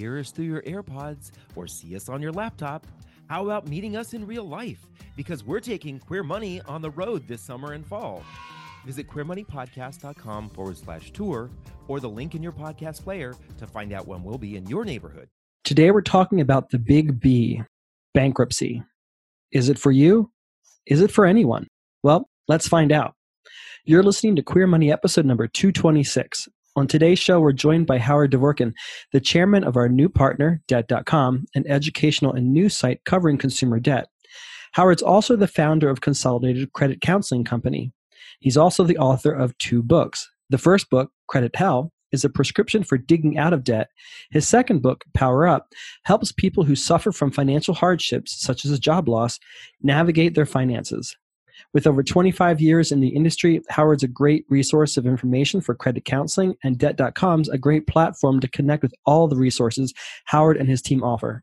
hear 0.00 0.18
us 0.18 0.30
through 0.30 0.46
your 0.46 0.62
AirPods 0.62 1.30
or 1.54 1.66
see 1.66 1.94
us 1.94 2.08
on 2.08 2.22
your 2.22 2.32
laptop, 2.32 2.86
how 3.28 3.44
about 3.44 3.68
meeting 3.68 3.96
us 3.96 4.14
in 4.14 4.26
real 4.26 4.44
life? 4.44 4.86
Because 5.14 5.44
we're 5.44 5.60
taking 5.60 5.98
Queer 5.98 6.22
Money 6.22 6.62
on 6.62 6.80
the 6.80 6.90
road 6.90 7.28
this 7.28 7.42
summer 7.42 7.74
and 7.74 7.86
fall. 7.86 8.24
Visit 8.86 9.08
queermoneypodcast.com 9.08 10.50
forward 10.50 10.78
slash 10.78 11.10
tour 11.10 11.50
or 11.86 12.00
the 12.00 12.08
link 12.08 12.34
in 12.34 12.42
your 12.42 12.52
podcast 12.52 13.04
player 13.04 13.34
to 13.58 13.66
find 13.66 13.92
out 13.92 14.08
when 14.08 14.24
we'll 14.24 14.38
be 14.38 14.56
in 14.56 14.66
your 14.66 14.86
neighborhood. 14.86 15.28
Today 15.64 15.90
we're 15.90 16.00
talking 16.00 16.40
about 16.40 16.70
the 16.70 16.78
big 16.78 17.20
B 17.20 17.62
bankruptcy. 18.14 18.82
Is 19.52 19.68
it 19.68 19.78
for 19.78 19.90
you? 19.90 20.30
Is 20.86 21.02
it 21.02 21.10
for 21.10 21.26
anyone? 21.26 21.66
Well, 22.02 22.26
let's 22.48 22.66
find 22.66 22.90
out. 22.90 23.14
You're 23.84 24.02
listening 24.02 24.34
to 24.36 24.42
Queer 24.42 24.66
Money 24.66 24.90
episode 24.90 25.26
number 25.26 25.46
226. 25.46 26.48
On 26.76 26.86
today's 26.86 27.18
show, 27.18 27.40
we're 27.40 27.52
joined 27.52 27.88
by 27.88 27.98
Howard 27.98 28.30
Dvorkin, 28.30 28.72
the 29.12 29.20
chairman 29.20 29.64
of 29.64 29.76
our 29.76 29.88
new 29.88 30.08
partner, 30.08 30.62
Debt.com, 30.68 31.46
an 31.56 31.64
educational 31.66 32.32
and 32.32 32.52
news 32.52 32.76
site 32.76 33.04
covering 33.04 33.38
consumer 33.38 33.80
debt. 33.80 34.08
Howard's 34.72 35.02
also 35.02 35.34
the 35.34 35.48
founder 35.48 35.90
of 35.90 36.00
Consolidated 36.00 36.72
Credit 36.72 37.00
Counseling 37.00 37.42
Company. 37.42 37.92
He's 38.38 38.56
also 38.56 38.84
the 38.84 38.98
author 38.98 39.32
of 39.32 39.58
two 39.58 39.82
books. 39.82 40.30
The 40.48 40.58
first 40.58 40.88
book, 40.90 41.10
Credit 41.26 41.54
Hell, 41.56 41.92
is 42.12 42.24
a 42.24 42.30
prescription 42.30 42.84
for 42.84 42.96
digging 42.96 43.36
out 43.36 43.52
of 43.52 43.64
debt. 43.64 43.88
His 44.30 44.46
second 44.46 44.80
book, 44.80 45.04
Power 45.12 45.48
Up, 45.48 45.66
helps 46.04 46.30
people 46.30 46.62
who 46.62 46.76
suffer 46.76 47.10
from 47.10 47.32
financial 47.32 47.74
hardships, 47.74 48.40
such 48.40 48.64
as 48.64 48.70
a 48.70 48.78
job 48.78 49.08
loss, 49.08 49.40
navigate 49.82 50.36
their 50.36 50.46
finances. 50.46 51.16
With 51.72 51.86
over 51.86 52.02
25 52.02 52.60
years 52.60 52.92
in 52.92 53.00
the 53.00 53.08
industry, 53.08 53.62
Howard's 53.68 54.02
a 54.02 54.08
great 54.08 54.44
resource 54.48 54.96
of 54.96 55.06
information 55.06 55.60
for 55.60 55.74
credit 55.74 56.04
counseling, 56.04 56.56
and 56.64 56.78
Debt.com's 56.78 57.48
a 57.48 57.58
great 57.58 57.86
platform 57.86 58.40
to 58.40 58.48
connect 58.48 58.82
with 58.82 58.94
all 59.06 59.28
the 59.28 59.36
resources 59.36 59.94
Howard 60.26 60.56
and 60.56 60.68
his 60.68 60.82
team 60.82 61.02
offer. 61.02 61.42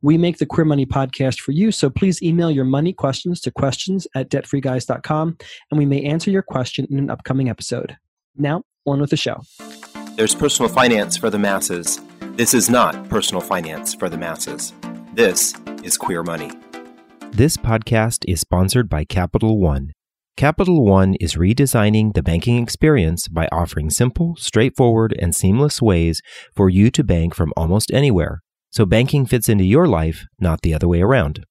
We 0.00 0.16
make 0.16 0.38
the 0.38 0.46
Queer 0.46 0.64
Money 0.64 0.86
podcast 0.86 1.40
for 1.40 1.52
you, 1.52 1.72
so 1.72 1.90
please 1.90 2.22
email 2.22 2.50
your 2.50 2.64
money 2.64 2.92
questions 2.92 3.40
to 3.40 3.50
questions 3.50 4.06
at 4.14 4.30
debtfreeguys.com, 4.30 5.38
and 5.70 5.78
we 5.78 5.86
may 5.86 6.02
answer 6.02 6.30
your 6.30 6.42
question 6.42 6.86
in 6.90 6.98
an 6.98 7.10
upcoming 7.10 7.48
episode. 7.48 7.96
Now, 8.36 8.62
on 8.86 9.00
with 9.00 9.10
the 9.10 9.16
show. 9.16 9.42
There's 10.16 10.34
personal 10.34 10.70
finance 10.70 11.16
for 11.16 11.30
the 11.30 11.38
masses. 11.38 12.00
This 12.20 12.54
is 12.54 12.70
not 12.70 13.08
personal 13.08 13.40
finance 13.40 13.94
for 13.94 14.08
the 14.08 14.18
masses. 14.18 14.72
This 15.14 15.54
is 15.82 15.96
Queer 15.96 16.22
Money. 16.22 16.52
This 17.32 17.56
podcast 17.56 18.24
is 18.26 18.40
sponsored 18.40 18.88
by 18.88 19.04
Capital 19.04 19.60
One. 19.60 19.92
Capital 20.36 20.84
One 20.84 21.14
is 21.20 21.36
redesigning 21.36 22.14
the 22.14 22.22
banking 22.22 22.60
experience 22.62 23.28
by 23.28 23.48
offering 23.52 23.90
simple, 23.90 24.34
straightforward, 24.36 25.16
and 25.20 25.34
seamless 25.34 25.80
ways 25.80 26.20
for 26.56 26.68
you 26.68 26.90
to 26.90 27.04
bank 27.04 27.34
from 27.34 27.52
almost 27.56 27.92
anywhere. 27.92 28.40
So 28.70 28.84
banking 28.84 29.24
fits 29.24 29.48
into 29.48 29.64
your 29.64 29.86
life, 29.86 30.26
not 30.40 30.62
the 30.62 30.74
other 30.74 30.88
way 30.88 31.00
around. 31.00 31.44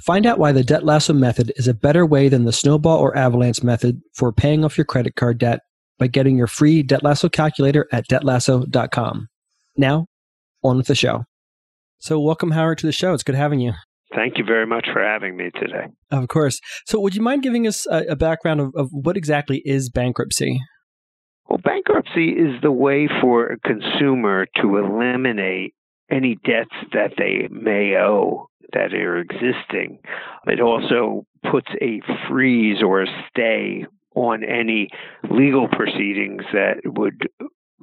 Find 0.00 0.26
out 0.26 0.38
why 0.38 0.52
the 0.52 0.62
Debt 0.62 0.84
Lasso 0.84 1.14
method 1.14 1.52
is 1.56 1.66
a 1.66 1.74
better 1.74 2.04
way 2.04 2.28
than 2.28 2.44
the 2.44 2.52
snowball 2.52 2.98
or 2.98 3.16
avalanche 3.16 3.62
method 3.62 4.00
for 4.14 4.32
paying 4.32 4.64
off 4.64 4.76
your 4.76 4.84
credit 4.84 5.16
card 5.16 5.38
debt 5.38 5.60
by 5.98 6.06
getting 6.06 6.36
your 6.36 6.46
free 6.46 6.82
Debt 6.82 7.02
Lasso 7.02 7.30
calculator 7.30 7.86
at 7.90 8.06
debtlasso.com. 8.08 9.28
Now, 9.78 10.06
on 10.62 10.76
with 10.76 10.88
the 10.88 10.94
show. 10.94 11.24
So, 11.98 12.20
welcome, 12.20 12.50
Howard, 12.50 12.78
to 12.78 12.86
the 12.86 12.92
show. 12.92 13.14
It's 13.14 13.22
good 13.22 13.34
having 13.34 13.60
you. 13.60 13.72
Thank 14.14 14.38
you 14.38 14.44
very 14.44 14.66
much 14.66 14.86
for 14.92 15.02
having 15.02 15.36
me 15.36 15.50
today. 15.60 15.86
Of 16.10 16.28
course. 16.28 16.60
So, 16.86 17.00
would 17.00 17.14
you 17.14 17.22
mind 17.22 17.42
giving 17.42 17.66
us 17.66 17.86
a, 17.86 18.04
a 18.10 18.16
background 18.16 18.60
of, 18.60 18.72
of 18.76 18.88
what 18.92 19.16
exactly 19.16 19.62
is 19.64 19.90
bankruptcy? 19.90 20.60
Well, 21.48 21.58
bankruptcy 21.58 22.30
is 22.30 22.60
the 22.62 22.72
way 22.72 23.08
for 23.20 23.46
a 23.46 23.58
consumer 23.58 24.46
to 24.60 24.76
eliminate 24.78 25.74
any 26.10 26.36
debts 26.44 26.74
that 26.92 27.12
they 27.18 27.48
may 27.50 27.96
owe 27.96 28.48
that 28.72 28.92
are 28.94 29.18
existing. 29.18 29.98
It 30.46 30.60
also 30.60 31.24
puts 31.50 31.68
a 31.80 32.00
freeze 32.28 32.82
or 32.82 33.02
a 33.02 33.06
stay 33.30 33.86
on 34.14 34.42
any 34.44 34.88
legal 35.30 35.68
proceedings 35.68 36.42
that 36.52 36.76
would 36.84 37.28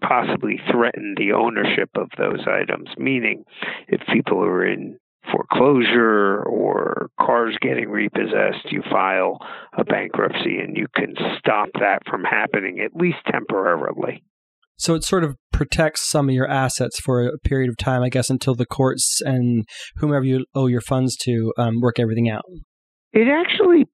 possibly 0.01 0.59
threaten 0.72 1.16
the 1.17 1.31
ownership 1.31 1.89
of 1.95 2.09
those 2.17 2.45
items. 2.47 2.89
Meaning, 2.97 3.44
if 3.88 4.01
people 4.12 4.44
are 4.44 4.66
in 4.66 4.97
foreclosure 5.31 6.44
or 6.44 7.09
cars 7.19 7.56
getting 7.61 7.89
repossessed, 7.89 8.72
you 8.72 8.81
file 8.91 9.39
a 9.78 9.84
bankruptcy 9.84 10.57
and 10.57 10.75
you 10.75 10.88
can 10.95 11.16
stop 11.39 11.69
that 11.79 12.00
from 12.09 12.23
happening, 12.23 12.79
at 12.79 13.00
least 13.00 13.17
temporarily. 13.31 14.23
So 14.78 14.95
it 14.95 15.03
sort 15.03 15.23
of 15.23 15.38
protects 15.51 16.09
some 16.09 16.29
of 16.29 16.35
your 16.35 16.47
assets 16.47 17.00
for 17.00 17.25
a 17.25 17.38
period 17.39 17.69
of 17.69 17.78
time, 17.78 18.01
I 18.01 18.09
guess, 18.09 18.29
until 18.29 18.56
the 18.56 18.66
courts 18.66 19.22
and 19.23 19.66
whomever 19.97 20.25
you 20.25 20.45
owe 20.56 20.67
your 20.67 20.81
funds 20.81 21.16
to 21.17 21.53
um, 21.57 21.79
work 21.79 22.00
everything 22.00 22.29
out. 22.29 22.44
It 23.13 23.28
actually, 23.28 23.88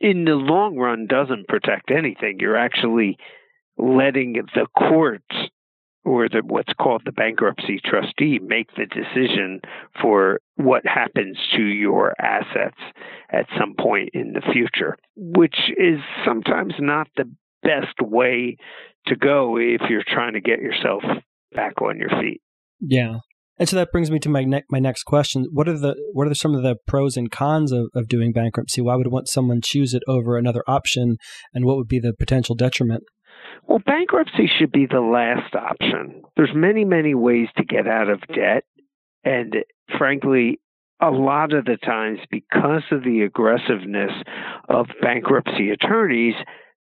in 0.00 0.24
the 0.24 0.34
long 0.34 0.76
run, 0.76 1.06
doesn't 1.06 1.48
protect 1.48 1.90
anything. 1.90 2.38
You're 2.40 2.56
actually 2.56 3.18
letting 3.76 4.34
the 4.54 4.66
courts 4.76 5.50
or 6.04 6.28
the 6.28 6.42
what's 6.44 6.72
called 6.80 7.02
the 7.04 7.12
bankruptcy 7.12 7.80
trustee 7.84 8.38
make 8.42 8.68
the 8.74 8.86
decision 8.86 9.60
for 10.00 10.40
what 10.64 10.86
happens 10.86 11.36
to 11.56 11.62
your 11.62 12.14
assets 12.20 12.78
at 13.30 13.46
some 13.58 13.74
point 13.78 14.10
in 14.14 14.32
the 14.32 14.42
future, 14.52 14.96
which 15.16 15.56
is 15.76 15.98
sometimes 16.24 16.74
not 16.78 17.08
the 17.16 17.30
best 17.62 18.00
way 18.00 18.56
to 19.06 19.16
go 19.16 19.56
if 19.56 19.82
you're 19.88 20.04
trying 20.06 20.34
to 20.34 20.40
get 20.40 20.60
yourself 20.60 21.02
back 21.54 21.80
on 21.82 21.98
your 21.98 22.10
feet. 22.20 22.40
Yeah. 22.80 23.18
And 23.58 23.68
so 23.68 23.76
that 23.76 23.92
brings 23.92 24.10
me 24.10 24.18
to 24.20 24.28
my 24.28 24.44
ne- 24.44 24.64
my 24.70 24.78
next 24.78 25.04
question. 25.04 25.46
What 25.52 25.68
are 25.68 25.78
the 25.78 25.94
what 26.12 26.26
are 26.26 26.34
some 26.34 26.54
of 26.54 26.62
the 26.62 26.76
pros 26.86 27.16
and 27.16 27.30
cons 27.30 27.70
of, 27.70 27.88
of 27.94 28.08
doing 28.08 28.32
bankruptcy? 28.32 28.80
Why 28.80 28.96
would 28.96 29.08
want 29.08 29.28
someone 29.28 29.60
choose 29.62 29.94
it 29.94 30.02
over 30.08 30.36
another 30.36 30.64
option 30.66 31.16
and 31.52 31.64
what 31.64 31.76
would 31.76 31.88
be 31.88 32.00
the 32.00 32.14
potential 32.18 32.54
detriment? 32.54 33.04
Well, 33.66 33.80
bankruptcy 33.84 34.50
should 34.58 34.72
be 34.72 34.86
the 34.86 35.00
last 35.00 35.54
option. 35.54 36.22
There's 36.36 36.54
many, 36.54 36.84
many 36.84 37.14
ways 37.14 37.48
to 37.56 37.64
get 37.64 37.86
out 37.86 38.08
of 38.08 38.20
debt. 38.34 38.64
And 39.24 39.54
frankly, 39.98 40.60
a 41.00 41.10
lot 41.10 41.52
of 41.52 41.64
the 41.64 41.76
times, 41.76 42.20
because 42.30 42.84
of 42.92 43.02
the 43.02 43.22
aggressiveness 43.22 44.12
of 44.68 44.86
bankruptcy 45.00 45.70
attorneys, 45.70 46.34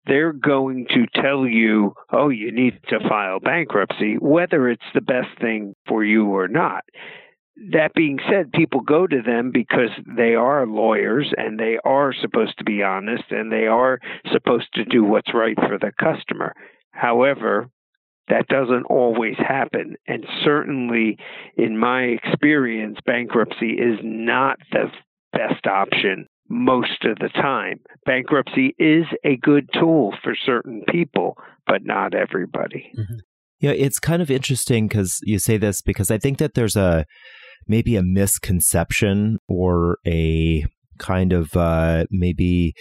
they're 0.07 0.33
going 0.33 0.87
to 0.91 1.07
tell 1.21 1.47
you, 1.47 1.95
oh, 2.13 2.29
you 2.29 2.53
need 2.53 2.79
to 2.89 3.09
file 3.09 3.41
bankruptcy, 3.41 4.17
whether 4.19 4.69
it's 4.69 4.83
the 4.95 5.01
best 5.01 5.29
thing 5.41 5.75
for 5.89 6.05
you 6.05 6.27
or 6.27 6.49
not. 6.49 6.85
That 7.73 7.95
being 7.95 8.19
said, 8.31 8.53
people 8.53 8.81
go 8.81 9.07
to 9.07 9.23
them 9.23 9.51
because 9.53 9.91
they 10.17 10.35
are 10.35 10.67
lawyers 10.67 11.33
and 11.37 11.59
they 11.59 11.79
are 11.85 12.15
supposed 12.15 12.57
to 12.59 12.65
be 12.65 12.83
honest 12.83 13.25
and 13.31 13.53
they 13.53 13.67
are 13.67 13.99
supposed 14.33 14.69
to 14.75 14.85
do 14.85 15.05
what's 15.05 15.35
right 15.35 15.57
for 15.57 15.79
the 15.79 15.93
customer. 15.99 16.55
However, 16.93 17.69
that 18.29 18.49
doesn't 18.49 18.85
always 18.85 19.37
happen. 19.37 19.97
And 20.07 20.25
certainly, 20.45 21.19
in 21.57 21.77
my 21.79 22.03
experience, 22.03 22.99
bankruptcy 23.05 23.73
is 23.73 23.99
not 24.03 24.59
the 24.73 24.91
best 25.33 25.67
option 25.67 26.27
most 26.49 27.05
of 27.05 27.19
the 27.19 27.29
time. 27.29 27.81
Bankruptcy 28.05 28.75
is 28.79 29.05
a 29.25 29.37
good 29.37 29.69
tool 29.73 30.15
for 30.23 30.35
certain 30.45 30.83
people, 30.89 31.37
but 31.67 31.85
not 31.85 32.15
everybody. 32.15 32.93
Mm-hmm. 32.99 33.19
Yeah, 33.61 33.73
it's 33.73 33.99
kind 33.99 34.23
of 34.23 34.31
interesting 34.31 34.89
because 34.89 35.19
you 35.23 35.39
say 35.39 35.57
this 35.59 35.83
because 35.83 36.11
I 36.11 36.19
think 36.19 36.39
that 36.39 36.55
there's 36.55 36.77
a 36.77 37.05
maybe 37.69 37.95
a 37.97 38.03
misconception 38.03 39.39
or 39.49 39.99
a 40.07 40.65
kind 40.99 41.33
of 41.33 41.55
uh, 41.55 42.05
maybe 42.11 42.75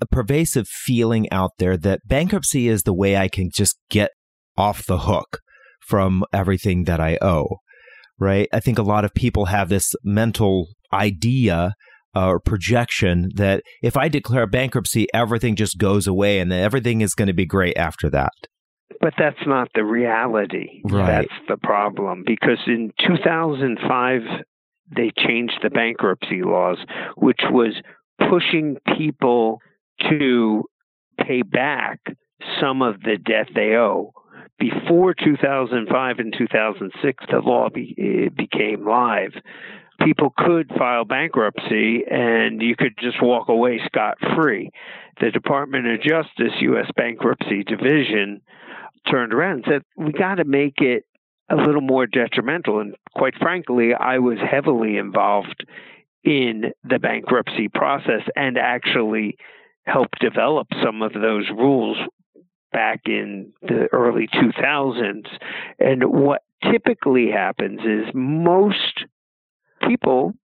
a 0.00 0.06
pervasive 0.06 0.66
feeling 0.68 1.30
out 1.30 1.52
there 1.58 1.76
that 1.76 2.00
bankruptcy 2.06 2.68
is 2.68 2.84
the 2.84 2.94
way 2.94 3.16
I 3.16 3.28
can 3.28 3.50
just 3.52 3.76
get 3.90 4.10
off 4.56 4.86
the 4.86 4.98
hook 4.98 5.40
from 5.80 6.24
everything 6.32 6.84
that 6.84 7.00
I 7.00 7.18
owe. 7.20 7.58
Right. 8.18 8.48
I 8.52 8.60
think 8.60 8.78
a 8.78 8.82
lot 8.82 9.04
of 9.04 9.14
people 9.14 9.46
have 9.46 9.68
this 9.68 9.94
mental 10.04 10.68
idea 10.92 11.74
uh, 12.14 12.26
or 12.26 12.40
projection 12.40 13.30
that 13.36 13.62
if 13.82 13.96
I 13.96 14.08
declare 14.08 14.46
bankruptcy, 14.46 15.06
everything 15.14 15.56
just 15.56 15.78
goes 15.78 16.06
away 16.06 16.40
and 16.40 16.52
everything 16.52 17.00
is 17.00 17.14
going 17.14 17.28
to 17.28 17.34
be 17.34 17.46
great 17.46 17.76
after 17.76 18.10
that. 18.10 18.32
But 19.00 19.14
that's 19.16 19.46
not 19.46 19.68
the 19.74 19.84
reality. 19.84 20.80
Right. 20.84 21.28
That's 21.28 21.48
the 21.48 21.56
problem. 21.56 22.24
Because 22.26 22.58
in 22.66 22.92
2005, 23.06 24.20
they 24.94 25.10
changed 25.16 25.58
the 25.62 25.70
bankruptcy 25.70 26.42
laws, 26.42 26.78
which 27.16 27.40
was 27.50 27.74
pushing 28.28 28.76
people 28.98 29.58
to 30.10 30.64
pay 31.18 31.42
back 31.42 32.00
some 32.60 32.82
of 32.82 33.00
the 33.00 33.16
debt 33.16 33.48
they 33.54 33.74
owe. 33.76 34.12
Before 34.60 35.14
2005 35.14 36.18
and 36.18 36.34
2006, 36.36 37.24
the 37.30 37.38
law 37.38 37.70
be, 37.70 37.94
eh, 37.98 38.28
became 38.28 38.86
live. 38.86 39.32
People 40.04 40.34
could 40.36 40.70
file 40.78 41.06
bankruptcy 41.06 42.04
and 42.10 42.60
you 42.60 42.76
could 42.76 42.92
just 43.00 43.22
walk 43.22 43.48
away 43.48 43.80
scot 43.86 44.18
free. 44.36 44.70
The 45.18 45.30
Department 45.30 45.86
of 45.86 46.02
Justice, 46.02 46.52
U.S. 46.60 46.90
Bankruptcy 46.94 47.64
Division, 47.64 48.42
turned 49.10 49.32
around 49.32 49.52
and 49.52 49.64
said, 49.66 49.82
we 49.96 50.12
got 50.12 50.36
to 50.36 50.44
make 50.44 50.78
it 50.78 51.04
a 51.50 51.56
little 51.56 51.80
more 51.80 52.06
detrimental. 52.06 52.80
And 52.80 52.94
quite 53.14 53.34
frankly, 53.40 53.94
I 53.94 54.18
was 54.18 54.38
heavily 54.38 54.98
involved 54.98 55.64
in 56.22 56.72
the 56.84 56.98
bankruptcy 56.98 57.68
process 57.68 58.22
and 58.36 58.58
actually 58.58 59.36
helped 59.84 60.20
develop 60.20 60.68
some 60.82 61.00
of 61.00 61.14
those 61.14 61.48
rules 61.50 61.96
back 62.72 63.02
in 63.06 63.52
the 63.62 63.88
early 63.92 64.28
2000s. 64.28 65.26
And 65.78 66.04
what 66.04 66.42
typically 66.70 67.30
happens 67.30 67.80
is 67.80 68.14
most 68.14 69.04
people 69.86 70.34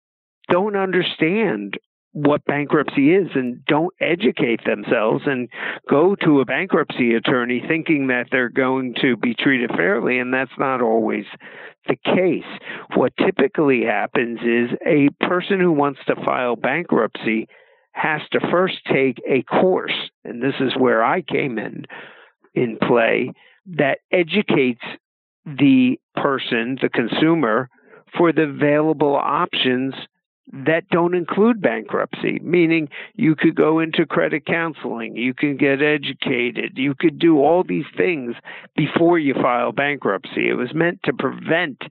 don't 0.49 0.77
understand 0.77 1.79
what 2.13 2.47
bankruptcy 2.47 3.13
is 3.13 3.29
and 3.35 3.63
don't 3.67 3.93
educate 4.01 4.65
themselves 4.65 5.25
and 5.27 5.51
go 5.89 6.15
to 6.15 6.41
a 6.41 6.47
bankruptcy 6.47 7.15
attorney 7.15 7.63
thinking 7.69 8.07
that 8.07 8.29
they're 8.33 8.49
going 8.49 8.95
to 9.03 9.19
be 9.19 9.35
treated 9.35 9.71
fairly, 9.77 10.19
and 10.19 10.33
that's 10.33 10.59
not 10.59 10.81
always 10.81 11.27
the 11.89 11.97
case. 11.97 12.49
What 12.95 13.13
typically 13.19 13.85
happens 13.85 14.39
is 14.41 14.71
a 14.87 15.11
person 15.27 15.61
who 15.61 15.73
wants 15.73 16.01
to 16.07 16.17
file 16.25 16.57
bankruptcy 16.57 17.49
has 17.93 18.23
to 18.33 18.41
first 18.51 18.77
take 18.91 19.21
a 19.29 19.43
course, 19.43 20.11
and 20.25 20.43
this 20.43 20.55
is 20.59 20.75
where 20.75 21.05
I 21.05 21.21
came 21.21 21.59
in 21.59 21.85
in 22.57 22.79
play, 22.79 23.31
that 23.67 23.99
educates 24.11 24.83
the 25.45 26.01
person, 26.17 26.79
the 26.83 26.89
consumer, 26.89 27.69
for 28.17 28.33
the 28.33 28.43
available 28.43 29.15
options 29.15 29.95
that 30.53 30.89
don't 30.91 31.15
include 31.15 31.61
bankruptcy, 31.61 32.39
meaning 32.41 32.89
you 33.15 33.35
could 33.35 33.57
go 33.57 33.81
into 33.81 34.07
credit 34.07 34.47
counseling, 34.47 35.17
you 35.17 35.35
can 35.35 35.57
get 35.57 35.83
educated, 35.83 36.73
you 36.77 36.95
could 36.95 37.19
do 37.19 37.39
all 37.39 37.65
these 37.65 37.87
things 37.97 38.35
before 38.77 39.19
you 39.19 39.35
file 39.35 39.73
bankruptcy. 39.73 40.49
It 40.49 40.55
was 40.55 40.73
meant 40.73 41.01
to 41.05 41.13
prevent 41.13 41.83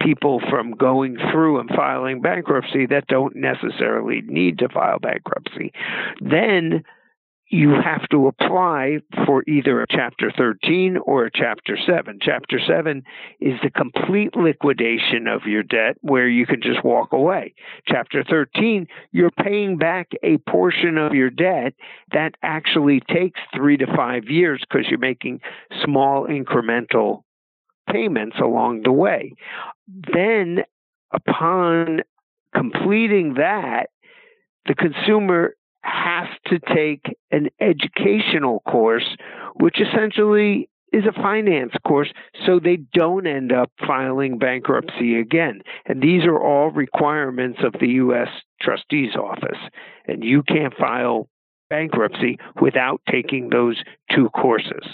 people 0.00 0.40
from 0.50 0.72
going 0.72 1.16
through 1.30 1.60
and 1.60 1.68
filing 1.68 2.20
bankruptcy 2.20 2.86
that 2.86 3.06
don't 3.06 3.36
necessarily 3.36 4.22
need 4.26 4.58
to 4.58 4.68
file 4.68 4.98
bankruptcy. 4.98 5.72
Then 6.20 6.84
you 7.48 7.70
have 7.70 8.08
to 8.10 8.26
apply 8.26 8.98
for 9.26 9.44
either 9.46 9.82
a 9.82 9.86
Chapter 9.88 10.32
13 10.36 10.96
or 10.96 11.26
a 11.26 11.30
Chapter 11.32 11.76
7. 11.86 12.18
Chapter 12.20 12.58
7 12.66 13.02
is 13.40 13.54
the 13.62 13.70
complete 13.70 14.34
liquidation 14.34 15.28
of 15.28 15.42
your 15.46 15.62
debt 15.62 15.96
where 16.00 16.28
you 16.28 16.46
can 16.46 16.62
just 16.62 16.82
walk 16.84 17.12
away. 17.12 17.54
Chapter 17.86 18.24
13, 18.24 18.86
you're 19.12 19.30
paying 19.30 19.76
back 19.76 20.08
a 20.22 20.38
portion 20.48 20.96
of 20.96 21.12
your 21.12 21.30
debt 21.30 21.74
that 22.12 22.34
actually 22.42 23.00
takes 23.12 23.40
three 23.54 23.76
to 23.76 23.86
five 23.94 24.24
years 24.24 24.62
because 24.68 24.86
you're 24.88 24.98
making 24.98 25.40
small 25.84 26.26
incremental 26.26 27.22
payments 27.92 28.36
along 28.42 28.82
the 28.82 28.92
way. 28.92 29.34
Then, 29.86 30.60
upon 31.12 32.00
completing 32.54 33.34
that, 33.34 33.90
the 34.66 34.74
consumer 34.74 35.54
has 35.84 36.28
to 36.46 36.58
take 36.74 37.16
an 37.30 37.48
educational 37.60 38.60
course, 38.60 39.16
which 39.54 39.80
essentially 39.80 40.68
is 40.92 41.04
a 41.06 41.12
finance 41.12 41.72
course, 41.86 42.12
so 42.46 42.60
they 42.60 42.78
don't 42.94 43.26
end 43.26 43.52
up 43.52 43.70
filing 43.86 44.38
bankruptcy 44.38 45.18
again. 45.18 45.60
And 45.86 46.00
these 46.00 46.24
are 46.24 46.40
all 46.40 46.70
requirements 46.70 47.58
of 47.64 47.74
the 47.80 47.88
U.S. 47.88 48.28
Trustee's 48.62 49.16
Office. 49.16 49.58
And 50.06 50.22
you 50.22 50.42
can't 50.44 50.74
file 50.78 51.28
bankruptcy 51.68 52.38
without 52.60 53.00
taking 53.10 53.50
those 53.50 53.82
two 54.14 54.28
courses. 54.30 54.86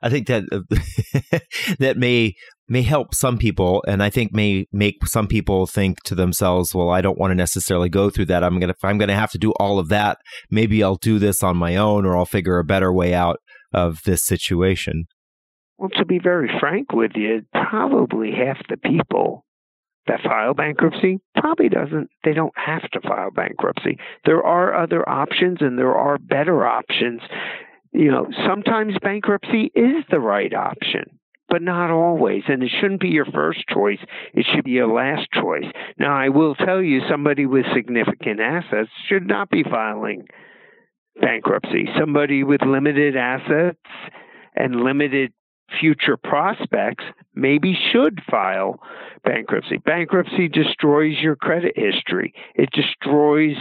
I 0.00 0.10
think 0.10 0.28
that 0.28 0.44
uh, 0.52 0.60
that 1.80 1.96
may 1.96 2.34
may 2.68 2.82
help 2.82 3.14
some 3.14 3.38
people, 3.38 3.84
and 3.86 4.02
I 4.02 4.10
think 4.10 4.32
may 4.32 4.66
make 4.72 5.06
some 5.06 5.26
people 5.26 5.66
think 5.66 6.02
to 6.04 6.14
themselves, 6.14 6.74
"Well, 6.74 6.90
I 6.90 7.00
don't 7.00 7.18
want 7.18 7.30
to 7.30 7.34
necessarily 7.34 7.88
go 7.88 8.10
through 8.10 8.26
that. 8.26 8.44
I'm 8.44 8.58
gonna 8.58 8.74
I'm 8.82 8.98
gonna 8.98 9.14
have 9.14 9.30
to 9.32 9.38
do 9.38 9.52
all 9.52 9.78
of 9.78 9.88
that. 9.88 10.18
Maybe 10.50 10.82
I'll 10.82 10.96
do 10.96 11.18
this 11.18 11.42
on 11.42 11.56
my 11.56 11.76
own, 11.76 12.04
or 12.04 12.16
I'll 12.16 12.24
figure 12.24 12.58
a 12.58 12.64
better 12.64 12.92
way 12.92 13.14
out 13.14 13.38
of 13.72 14.02
this 14.04 14.24
situation." 14.24 15.06
Well, 15.78 15.90
to 15.90 16.04
be 16.04 16.18
very 16.18 16.50
frank 16.58 16.92
with 16.92 17.12
you, 17.14 17.42
probably 17.52 18.32
half 18.32 18.58
the 18.68 18.76
people 18.76 19.44
that 20.08 20.22
file 20.22 20.54
bankruptcy 20.54 21.20
probably 21.36 21.68
doesn't 21.68 22.08
they 22.24 22.32
don't 22.32 22.56
have 22.56 22.90
to 22.90 23.00
file 23.02 23.30
bankruptcy 23.30 23.98
there 24.24 24.42
are 24.42 24.74
other 24.74 25.06
options 25.06 25.58
and 25.60 25.78
there 25.78 25.94
are 25.94 26.16
better 26.16 26.66
options 26.66 27.20
you 27.92 28.10
know, 28.10 28.28
sometimes 28.46 28.94
bankruptcy 29.02 29.70
is 29.74 30.04
the 30.10 30.20
right 30.20 30.52
option, 30.52 31.17
but 31.48 31.62
not 31.62 31.90
always. 31.90 32.42
And 32.48 32.62
it 32.62 32.70
shouldn't 32.80 33.00
be 33.00 33.08
your 33.08 33.26
first 33.26 33.64
choice. 33.72 33.98
It 34.34 34.46
should 34.52 34.64
be 34.64 34.72
your 34.72 34.88
last 34.88 35.28
choice. 35.32 35.64
Now, 35.98 36.16
I 36.16 36.28
will 36.28 36.54
tell 36.54 36.82
you, 36.82 37.00
somebody 37.08 37.46
with 37.46 37.64
significant 37.74 38.40
assets 38.40 38.90
should 39.08 39.26
not 39.26 39.50
be 39.50 39.62
filing 39.62 40.26
bankruptcy. 41.20 41.88
Somebody 41.98 42.44
with 42.44 42.62
limited 42.62 43.16
assets 43.16 43.78
and 44.54 44.76
limited 44.76 45.32
future 45.80 46.16
prospects 46.16 47.04
maybe 47.34 47.78
should 47.92 48.20
file 48.30 48.80
bankruptcy. 49.24 49.78
Bankruptcy 49.78 50.48
destroys 50.48 51.18
your 51.20 51.36
credit 51.36 51.72
history. 51.76 52.32
It 52.54 52.70
destroys 52.72 53.56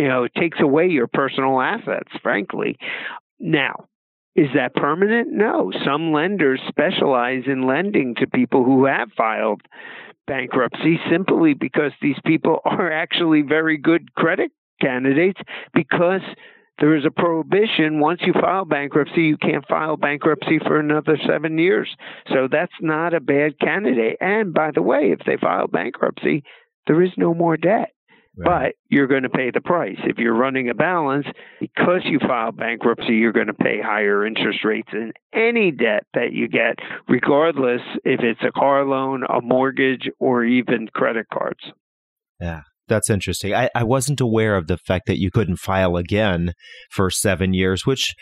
you 0.00 0.08
know, 0.08 0.24
it 0.24 0.32
takes 0.34 0.58
away 0.60 0.86
your 0.86 1.08
personal 1.08 1.60
assets, 1.60 2.08
frankly. 2.22 2.78
Now, 3.38 3.84
is 4.40 4.48
that 4.54 4.74
permanent? 4.74 5.28
No. 5.30 5.70
Some 5.84 6.12
lenders 6.12 6.60
specialize 6.66 7.42
in 7.46 7.66
lending 7.66 8.14
to 8.14 8.26
people 8.26 8.64
who 8.64 8.86
have 8.86 9.10
filed 9.14 9.60
bankruptcy 10.26 10.98
simply 11.10 11.52
because 11.52 11.92
these 12.00 12.16
people 12.24 12.60
are 12.64 12.90
actually 12.90 13.42
very 13.42 13.76
good 13.76 14.14
credit 14.14 14.50
candidates 14.80 15.38
because 15.74 16.22
there 16.78 16.96
is 16.96 17.04
a 17.04 17.10
prohibition 17.10 18.00
once 18.00 18.20
you 18.22 18.32
file 18.32 18.64
bankruptcy 18.64 19.24
you 19.24 19.36
can't 19.36 19.68
file 19.68 19.98
bankruptcy 19.98 20.58
for 20.58 20.80
another 20.80 21.18
7 21.28 21.58
years 21.58 21.94
so 22.32 22.48
that's 22.50 22.72
not 22.80 23.12
a 23.12 23.20
bad 23.20 23.58
candidate 23.58 24.16
and 24.22 24.54
by 24.54 24.70
the 24.74 24.80
way 24.80 25.10
if 25.12 25.18
they 25.26 25.36
file 25.36 25.66
bankruptcy 25.66 26.42
there 26.86 27.02
is 27.02 27.10
no 27.18 27.34
more 27.34 27.58
debt 27.58 27.90
but 28.44 28.74
you're 28.88 29.06
going 29.06 29.22
to 29.22 29.28
pay 29.28 29.50
the 29.50 29.60
price. 29.60 29.98
If 30.04 30.18
you're 30.18 30.36
running 30.36 30.68
a 30.70 30.74
balance, 30.74 31.26
because 31.60 32.02
you 32.04 32.18
file 32.18 32.52
bankruptcy, 32.52 33.14
you're 33.14 33.32
going 33.32 33.46
to 33.48 33.54
pay 33.54 33.80
higher 33.82 34.26
interest 34.26 34.64
rates 34.64 34.90
in 34.92 35.12
any 35.32 35.70
debt 35.70 36.04
that 36.14 36.32
you 36.32 36.48
get, 36.48 36.76
regardless 37.08 37.82
if 38.04 38.20
it's 38.20 38.40
a 38.46 38.52
car 38.52 38.84
loan, 38.84 39.24
a 39.24 39.40
mortgage, 39.40 40.08
or 40.18 40.44
even 40.44 40.88
credit 40.88 41.26
cards. 41.32 41.60
Yeah. 42.40 42.62
That's 42.88 43.08
interesting. 43.08 43.54
I, 43.54 43.70
I 43.72 43.84
wasn't 43.84 44.20
aware 44.20 44.56
of 44.56 44.66
the 44.66 44.76
fact 44.76 45.06
that 45.06 45.20
you 45.20 45.30
couldn't 45.30 45.58
file 45.58 45.96
again 45.96 46.54
for 46.90 47.08
seven 47.08 47.54
years, 47.54 47.86
which 47.86 48.14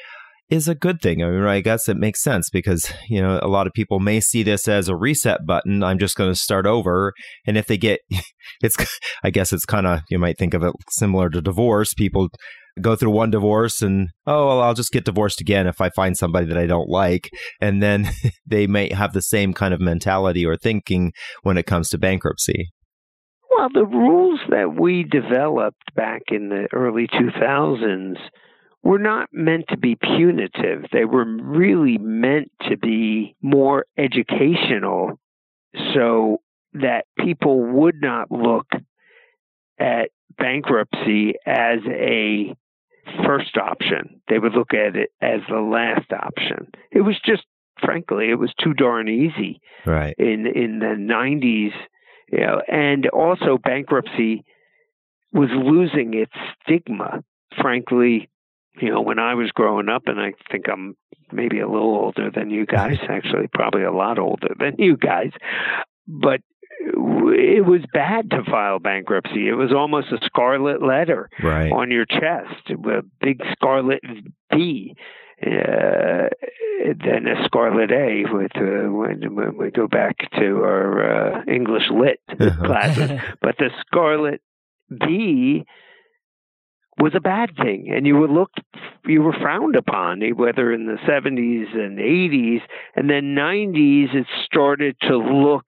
is 0.50 0.67
a 0.67 0.75
good 0.75 1.00
thing. 1.00 1.23
I 1.23 1.28
mean, 1.31 1.43
I 1.45 1.61
guess 1.61 1.88
it 1.88 1.97
makes 1.97 2.23
sense 2.23 2.49
because, 2.49 2.93
you 3.09 3.21
know, 3.21 3.38
a 3.43 3.49
lot 3.49 3.67
of 3.67 3.73
people 3.75 4.00
may 4.00 4.21
see 4.21 4.43
this 4.43 4.67
as 4.67 4.88
a 4.88 4.97
reset 4.97 5.45
button. 5.47 5.83
I'm 5.83 5.99
just 5.99 6.17
going 6.17 6.31
to 6.31 6.38
start 6.38 6.67
over. 6.67 7.12
And 7.47 7.59
if 7.59 7.67
they 7.67 7.76
get, 7.76 8.00
it's, 8.62 8.76
I 9.23 9.31
guess 9.31 9.52
it's 9.52 9.67
kind 9.67 9.87
of, 9.87 10.00
you 10.09 10.19
might 10.19 10.38
think 10.38 10.55
of 10.55 10.62
it 10.62 10.73
similar 10.90 11.28
to 11.31 11.43
divorce. 11.43 11.93
People 11.93 12.28
go 12.81 12.97
through 12.97 13.11
one 13.11 13.31
divorce 13.31 13.83
and, 13.83 14.09
oh, 14.26 14.47
well, 14.47 14.62
I'll 14.62 14.75
just 14.75 14.93
get 14.93 15.05
divorced 15.05 15.40
again 15.40 15.67
if 15.67 15.81
I 15.81 15.90
find 15.90 16.17
somebody 16.17 16.47
that 16.47 16.59
I 16.59 16.67
don't 16.67 16.88
like. 16.88 17.28
And 17.61 17.83
then 17.83 18.09
they 18.47 18.67
may 18.67 18.93
have 18.93 19.12
the 19.12 19.23
same 19.23 19.52
kind 19.52 19.75
of 19.75 19.81
mentality 19.81 20.47
or 20.47 20.57
thinking 20.57 21.12
when 21.43 21.59
it 21.59 21.67
comes 21.67 21.90
to 21.90 21.99
bankruptcy. 21.99 22.71
Well, 23.55 23.69
the 23.75 23.85
rules 23.85 24.40
that 24.50 24.81
we 24.81 25.02
developed 25.02 25.95
back 25.95 26.23
in 26.31 26.49
the 26.49 26.69
early 26.73 27.09
2000s 27.09 28.17
were 28.88 28.99
not 28.99 29.28
meant 29.33 29.66
to 29.68 29.76
be 29.76 29.97
punitive. 29.97 30.87
They 30.90 31.04
were 31.04 31.26
really 31.26 31.99
meant 31.99 32.50
to 32.71 32.78
be 32.78 33.37
more 33.42 33.85
educational 33.99 35.21
so 35.92 36.38
that 36.73 37.04
people 37.18 37.61
would 37.61 37.97
not 38.00 38.30
look 38.30 38.66
at 39.78 40.09
bankruptcy 40.38 41.35
as 41.45 41.80
a 41.87 42.57
first 43.26 43.59
option. 43.59 44.23
They 44.26 44.38
would 44.38 44.54
look 44.54 44.73
at 44.73 44.97
it 44.97 45.11
as 45.21 45.40
the 45.50 45.61
last 45.61 46.11
option. 46.11 46.71
It 46.90 47.02
was 47.02 47.16
just 47.26 47.42
frankly, 47.85 48.30
it 48.30 48.38
was 48.38 48.54
too 48.59 48.73
darn 48.73 49.11
easy. 49.11 49.61
Right. 49.85 50.14
In 50.16 50.47
in 50.47 50.78
the 50.78 50.97
90s, 50.97 51.73
you 52.33 52.40
know, 52.40 52.62
and 52.66 53.07
also 53.11 53.59
bankruptcy 53.62 54.47
was 55.35 55.50
losing 55.52 56.14
its 56.14 56.33
stigma. 56.62 57.23
Frankly, 57.61 58.30
you 58.81 58.91
know, 58.91 59.01
when 59.01 59.19
I 59.19 59.35
was 59.35 59.51
growing 59.53 59.89
up, 59.89 60.03
and 60.07 60.21
I 60.21 60.33
think 60.51 60.67
I'm 60.69 60.97
maybe 61.33 61.61
a 61.61 61.69
little 61.69 61.95
older 61.95 62.31
than 62.35 62.51
you 62.51 62.67
guys, 62.67 62.99
actually, 63.09 63.47
probably 63.53 63.83
a 63.83 63.93
lot 63.93 64.19
older 64.19 64.55
than 64.59 64.77
you 64.79 64.97
guys, 64.97 65.33
but 66.07 66.41
it 66.81 67.67
was 67.67 67.81
bad 67.93 68.31
to 68.31 68.43
file 68.45 68.79
bankruptcy. 68.79 69.49
It 69.49 69.55
was 69.55 69.73
almost 69.73 70.13
a 70.13 70.19
scarlet 70.25 70.81
letter 70.83 71.29
right. 71.43 71.73
on 71.73 71.91
your 71.91 72.07
chest, 72.07 72.71
a 72.71 73.03
big 73.21 73.41
scarlet 73.53 74.01
V. 74.55 74.95
Uh, 75.41 76.29
then 77.05 77.27
a 77.29 77.45
scarlet 77.45 77.91
A 77.93 78.25
with 78.33 78.51
uh, 78.57 78.91
when, 78.93 79.35
when 79.37 79.57
we 79.57 79.71
go 79.71 79.87
back 79.87 80.17
to 80.37 80.47
our 80.65 81.39
uh, 81.39 81.43
English 81.47 81.91
lit 81.91 82.21
Uh-huh. 82.41 82.65
classes. 82.67 83.11
but 83.41 83.57
the 83.59 83.71
scarlet 83.87 84.41
B 85.07 85.65
was 86.99 87.12
a 87.14 87.21
bad 87.21 87.50
thing, 87.57 87.93
and 87.95 88.07
you 88.07 88.17
were 88.17 88.28
looked, 88.28 88.61
you 89.07 89.23
were 89.23 89.33
frowned 89.33 89.76
upon, 89.76 90.23
eh, 90.23 90.31
whether 90.31 90.73
in 90.73 90.87
the 90.87 90.99
70s 91.07 91.75
and 91.75 91.99
80s, 91.99 92.61
and 92.97 93.09
then 93.09 93.35
90s 93.35 94.14
it 94.14 94.26
started 94.45 94.97
to 95.02 95.17
look 95.17 95.67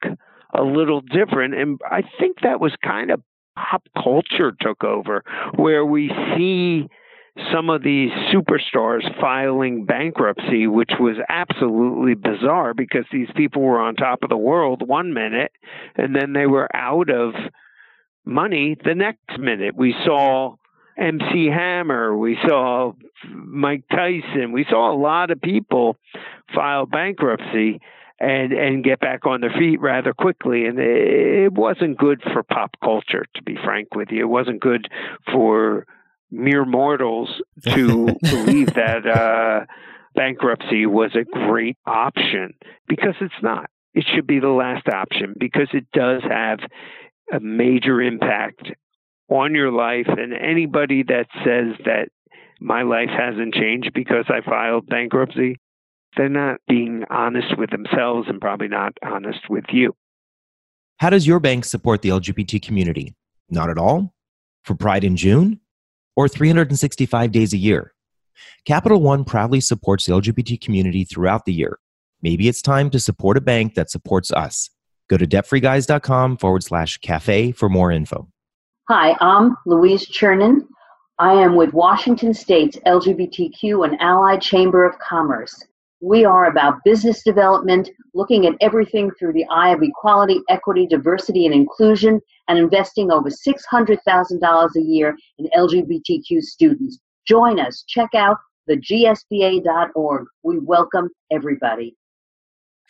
a 0.54 0.62
little 0.62 1.00
different, 1.00 1.54
and 1.54 1.80
I 1.88 2.02
think 2.18 2.40
that 2.42 2.60
was 2.60 2.72
kind 2.82 3.10
of 3.10 3.22
pop 3.56 3.82
culture 4.02 4.52
took 4.60 4.82
over, 4.84 5.22
where 5.56 5.84
we 5.84 6.10
see 6.36 6.88
some 7.52 7.70
of 7.70 7.82
these 7.82 8.10
superstars 8.32 9.02
filing 9.20 9.84
bankruptcy, 9.84 10.66
which 10.66 10.90
was 10.98 11.16
absolutely 11.28 12.14
bizarre 12.14 12.74
because 12.74 13.04
these 13.12 13.28
people 13.36 13.62
were 13.62 13.80
on 13.80 13.94
top 13.94 14.22
of 14.22 14.28
the 14.28 14.36
world 14.36 14.86
one 14.86 15.14
minute 15.14 15.52
and 15.96 16.14
then 16.14 16.32
they 16.32 16.46
were 16.46 16.68
out 16.74 17.08
of 17.08 17.34
money 18.24 18.76
the 18.84 18.94
next 18.94 19.38
minute. 19.38 19.74
We 19.76 19.94
saw 20.04 20.56
MC 21.00 21.46
Hammer, 21.46 22.16
we 22.16 22.36
saw 22.46 22.92
Mike 23.28 23.84
Tyson, 23.90 24.52
we 24.52 24.66
saw 24.68 24.92
a 24.92 24.96
lot 24.96 25.30
of 25.30 25.40
people 25.40 25.96
file 26.54 26.86
bankruptcy 26.86 27.80
and 28.18 28.52
and 28.52 28.84
get 28.84 29.00
back 29.00 29.24
on 29.24 29.40
their 29.40 29.52
feet 29.58 29.80
rather 29.80 30.12
quickly 30.12 30.66
and 30.66 30.78
it 30.78 31.52
wasn't 31.52 31.96
good 31.96 32.22
for 32.34 32.42
pop 32.42 32.70
culture 32.84 33.24
to 33.34 33.42
be 33.42 33.56
frank 33.64 33.94
with 33.94 34.08
you. 34.10 34.20
It 34.20 34.28
wasn't 34.28 34.60
good 34.60 34.88
for 35.32 35.86
mere 36.30 36.66
mortals 36.66 37.30
to 37.64 38.06
believe 38.22 38.74
that 38.74 39.06
uh, 39.06 39.64
bankruptcy 40.14 40.84
was 40.84 41.12
a 41.14 41.24
great 41.24 41.78
option 41.86 42.52
because 42.88 43.14
it's 43.20 43.42
not. 43.42 43.70
It 43.94 44.04
should 44.14 44.26
be 44.26 44.38
the 44.38 44.48
last 44.48 44.86
option 44.88 45.34
because 45.38 45.68
it 45.72 45.86
does 45.92 46.22
have 46.22 46.60
a 47.32 47.40
major 47.40 48.00
impact 48.00 48.70
on 49.30 49.54
your 49.54 49.72
life. 49.72 50.06
And 50.08 50.34
anybody 50.34 51.02
that 51.04 51.26
says 51.44 51.76
that 51.84 52.08
my 52.60 52.82
life 52.82 53.08
hasn't 53.08 53.54
changed 53.54 53.92
because 53.94 54.26
I 54.28 54.40
filed 54.46 54.86
bankruptcy, 54.86 55.56
they're 56.16 56.28
not 56.28 56.60
being 56.68 57.04
honest 57.08 57.56
with 57.56 57.70
themselves 57.70 58.28
and 58.28 58.40
probably 58.40 58.68
not 58.68 58.92
honest 59.02 59.48
with 59.48 59.64
you. 59.70 59.94
How 60.98 61.08
does 61.08 61.26
your 61.26 61.40
bank 61.40 61.64
support 61.64 62.02
the 62.02 62.10
LGBT 62.10 62.60
community? 62.60 63.14
Not 63.48 63.70
at 63.70 63.78
all? 63.78 64.12
For 64.64 64.74
Pride 64.74 65.04
in 65.04 65.16
June? 65.16 65.60
Or 66.16 66.28
365 66.28 67.32
days 67.32 67.54
a 67.54 67.56
year? 67.56 67.94
Capital 68.66 69.00
One 69.00 69.24
proudly 69.24 69.60
supports 69.60 70.04
the 70.04 70.12
LGBT 70.12 70.60
community 70.60 71.04
throughout 71.04 71.46
the 71.46 71.52
year. 71.52 71.78
Maybe 72.20 72.48
it's 72.48 72.60
time 72.60 72.90
to 72.90 73.00
support 73.00 73.38
a 73.38 73.40
bank 73.40 73.74
that 73.74 73.90
supports 73.90 74.30
us. 74.32 74.68
Go 75.08 75.16
to 75.16 75.26
debtfreeguys.com 75.26 76.36
forward 76.36 76.62
slash 76.62 76.98
cafe 76.98 77.52
for 77.52 77.68
more 77.68 77.90
info. 77.90 78.28
Hi, 78.92 79.16
I'm 79.20 79.56
Louise 79.66 80.04
Chernin. 80.04 80.66
I 81.20 81.34
am 81.34 81.54
with 81.54 81.72
Washington 81.72 82.34
State's 82.34 82.76
LGBTQ 82.88 83.86
and 83.86 83.96
Allied 84.00 84.42
Chamber 84.42 84.84
of 84.84 84.98
Commerce. 84.98 85.54
We 86.00 86.24
are 86.24 86.46
about 86.46 86.82
business 86.84 87.22
development, 87.22 87.88
looking 88.14 88.46
at 88.46 88.56
everything 88.60 89.12
through 89.16 89.34
the 89.34 89.46
eye 89.48 89.68
of 89.68 89.80
equality, 89.80 90.40
equity, 90.48 90.88
diversity, 90.88 91.46
and 91.46 91.54
inclusion, 91.54 92.20
and 92.48 92.58
investing 92.58 93.12
over 93.12 93.30
$600,000 93.30 94.70
a 94.74 94.80
year 94.80 95.16
in 95.38 95.46
LGBTQ 95.56 96.42
students. 96.42 96.98
Join 97.28 97.60
us. 97.60 97.84
Check 97.86 98.16
out 98.16 98.38
thegsba.org. 98.68 100.26
We 100.42 100.58
welcome 100.58 101.10
everybody. 101.30 101.94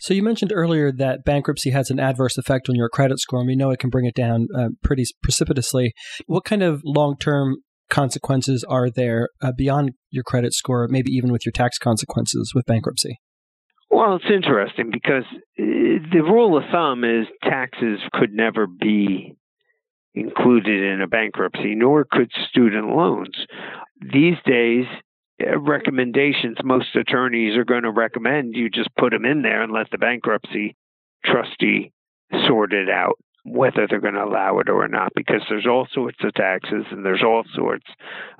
So 0.00 0.14
you 0.14 0.22
mentioned 0.22 0.52
earlier 0.54 0.90
that 0.92 1.24
bankruptcy 1.24 1.70
has 1.70 1.90
an 1.90 2.00
adverse 2.00 2.38
effect 2.38 2.68
on 2.68 2.74
your 2.74 2.88
credit 2.88 3.20
score, 3.20 3.40
and 3.40 3.46
we 3.46 3.56
know 3.56 3.70
it 3.70 3.78
can 3.78 3.90
bring 3.90 4.06
it 4.06 4.14
down 4.14 4.48
uh, 4.56 4.68
pretty 4.82 5.04
precipitously. 5.22 5.92
What 6.26 6.44
kind 6.44 6.62
of 6.62 6.80
long-term 6.84 7.56
consequences 7.90 8.64
are 8.68 8.88
there 8.88 9.28
uh, 9.42 9.52
beyond 9.56 9.90
your 10.10 10.24
credit 10.24 10.54
score, 10.54 10.88
maybe 10.88 11.10
even 11.10 11.30
with 11.30 11.44
your 11.44 11.52
tax 11.52 11.76
consequences 11.76 12.52
with 12.54 12.64
bankruptcy? 12.64 13.18
Well, 13.90 14.16
it's 14.16 14.32
interesting 14.32 14.90
because 14.92 15.24
the 15.56 16.22
rule 16.22 16.56
of 16.56 16.62
thumb 16.72 17.04
is 17.04 17.26
taxes 17.42 17.98
could 18.12 18.32
never 18.32 18.66
be 18.66 19.36
included 20.14 20.92
in 20.92 21.00
a 21.02 21.08
bankruptcy, 21.08 21.74
nor 21.74 22.06
could 22.08 22.30
student 22.48 22.88
loans. 22.88 23.34
These 24.00 24.36
days, 24.46 24.86
Uh, 25.40 25.58
recommendations, 25.58 26.56
most 26.64 26.94
attorneys 26.96 27.56
are 27.56 27.64
going 27.64 27.82
to 27.82 27.90
recommend 27.90 28.54
you 28.54 28.68
just 28.68 28.94
put 28.96 29.10
them 29.12 29.24
in 29.24 29.42
there 29.42 29.62
and 29.62 29.72
let 29.72 29.90
the 29.90 29.98
bankruptcy 29.98 30.76
trustee 31.24 31.92
sort 32.46 32.72
it 32.72 32.88
out 32.88 33.16
whether 33.44 33.86
they're 33.88 34.00
going 34.00 34.14
to 34.14 34.24
allow 34.24 34.58
it 34.58 34.68
or 34.68 34.86
not 34.86 35.12
because 35.14 35.42
there's 35.48 35.66
all 35.66 35.86
sorts 35.92 36.18
of 36.22 36.34
taxes 36.34 36.84
and 36.90 37.04
there's 37.04 37.22
all 37.22 37.42
sorts 37.54 37.86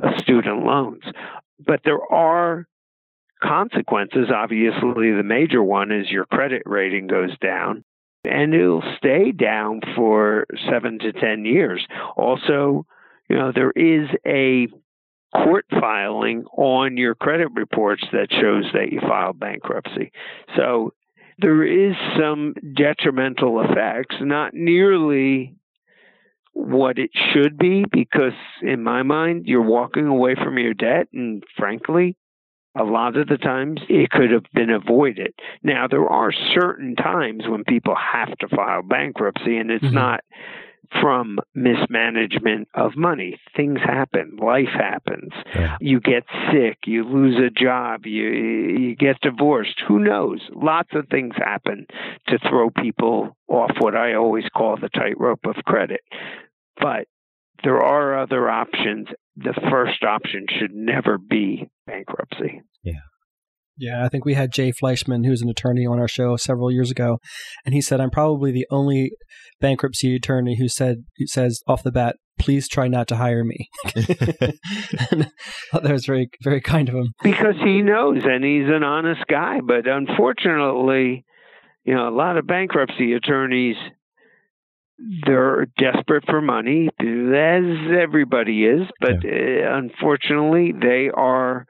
of 0.02 0.12
student 0.18 0.64
loans. 0.64 1.02
But 1.64 1.80
there 1.84 2.00
are 2.12 2.66
consequences 3.42 4.28
obviously 4.34 5.12
the 5.12 5.22
major 5.24 5.62
one 5.62 5.90
is 5.90 6.10
your 6.10 6.26
credit 6.26 6.62
rating 6.66 7.06
goes 7.06 7.36
down 7.38 7.82
and 8.24 8.52
it'll 8.52 8.84
stay 8.98 9.32
down 9.32 9.80
for 9.96 10.46
7 10.70 10.98
to 10.98 11.12
10 11.12 11.46
years. 11.46 11.86
Also 12.16 12.84
you 13.30 13.36
know 13.36 13.52
there 13.54 13.70
is 13.70 14.08
a 14.26 14.68
court 15.34 15.66
filing 15.70 16.44
on 16.56 16.96
your 16.96 17.14
credit 17.14 17.48
reports 17.54 18.04
that 18.12 18.28
shows 18.30 18.64
that 18.72 18.92
you 18.92 19.00
filed 19.00 19.38
bankruptcy. 19.38 20.12
So 20.56 20.92
there 21.38 21.64
is 21.64 21.94
some 22.18 22.54
detrimental 22.76 23.62
effects, 23.62 24.16
not 24.20 24.54
nearly 24.54 25.56
what 26.52 26.98
it 26.98 27.10
should 27.32 27.56
be, 27.56 27.84
because 27.90 28.32
in 28.62 28.82
my 28.82 29.02
mind, 29.02 29.46
you're 29.46 29.62
walking 29.62 30.06
away 30.06 30.34
from 30.34 30.58
your 30.58 30.74
debt, 30.74 31.08
and 31.12 31.44
frankly, 31.56 32.16
a 32.78 32.84
lot 32.84 33.16
of 33.16 33.28
the 33.28 33.36
times 33.36 33.80
it 33.88 34.10
could 34.10 34.30
have 34.30 34.44
been 34.54 34.70
avoided. 34.70 35.32
Now, 35.62 35.86
there 35.88 36.08
are 36.08 36.32
certain 36.54 36.94
times 36.96 37.44
when 37.46 37.64
people 37.64 37.94
have 37.94 38.36
to 38.38 38.48
file 38.48 38.82
bankruptcy, 38.82 39.56
and 39.56 39.70
it's 39.70 39.84
mm-hmm. 39.84 39.94
not 39.94 40.20
from 41.00 41.38
mismanagement 41.54 42.68
of 42.74 42.96
money. 42.96 43.38
Things 43.56 43.78
happen, 43.80 44.36
life 44.40 44.72
happens. 44.72 45.32
Yeah. 45.54 45.76
You 45.80 46.00
get 46.00 46.24
sick, 46.52 46.78
you 46.86 47.04
lose 47.04 47.36
a 47.38 47.50
job, 47.50 48.06
you 48.06 48.28
you 48.28 48.96
get 48.96 49.20
divorced. 49.20 49.80
Who 49.86 49.98
knows? 49.98 50.40
Lots 50.50 50.90
of 50.94 51.08
things 51.08 51.34
happen 51.36 51.86
to 52.28 52.38
throw 52.48 52.70
people 52.70 53.36
off 53.48 53.72
what 53.78 53.94
I 53.94 54.14
always 54.14 54.44
call 54.56 54.76
the 54.76 54.88
tightrope 54.88 55.44
of 55.44 55.56
credit. 55.64 56.00
But 56.80 57.06
there 57.62 57.82
are 57.82 58.18
other 58.18 58.48
options. 58.48 59.08
The 59.36 59.54
first 59.70 60.02
option 60.02 60.46
should 60.58 60.74
never 60.74 61.18
be 61.18 61.68
bankruptcy. 61.86 62.62
Yeah. 62.82 62.94
Yeah, 63.80 64.04
I 64.04 64.08
think 64.08 64.26
we 64.26 64.34
had 64.34 64.52
Jay 64.52 64.72
Fleischman, 64.72 65.24
who's 65.24 65.40
an 65.40 65.48
attorney, 65.48 65.86
on 65.86 65.98
our 65.98 66.06
show 66.06 66.36
several 66.36 66.70
years 66.70 66.90
ago, 66.90 67.18
and 67.64 67.74
he 67.74 67.80
said, 67.80 67.98
"I'm 68.00 68.10
probably 68.10 68.52
the 68.52 68.66
only 68.70 69.12
bankruptcy 69.60 70.14
attorney 70.14 70.56
who 70.58 70.68
said 70.68 70.98
who 71.16 71.26
says 71.26 71.62
off 71.66 71.82
the 71.82 71.90
bat, 71.90 72.16
please 72.38 72.68
try 72.68 72.88
not 72.88 73.08
to 73.08 73.16
hire 73.16 73.42
me." 73.42 73.68
that 73.94 75.30
was 75.72 76.04
very 76.04 76.28
very 76.44 76.60
kind 76.60 76.90
of 76.90 76.94
him 76.94 77.12
because 77.22 77.56
he 77.64 77.80
knows 77.80 78.22
and 78.24 78.44
he's 78.44 78.68
an 78.68 78.82
honest 78.82 79.22
guy. 79.28 79.60
But 79.60 79.88
unfortunately, 79.88 81.24
you 81.84 81.94
know, 81.94 82.06
a 82.06 82.14
lot 82.14 82.36
of 82.36 82.46
bankruptcy 82.46 83.14
attorneys 83.14 83.76
they're 85.26 85.66
desperate 85.78 86.24
for 86.26 86.42
money, 86.42 86.88
as 86.98 87.64
everybody 87.98 88.64
is. 88.64 88.82
But 89.00 89.24
yeah. 89.24 89.70
uh, 89.72 89.78
unfortunately, 89.78 90.72
they 90.78 91.08
are 91.08 91.66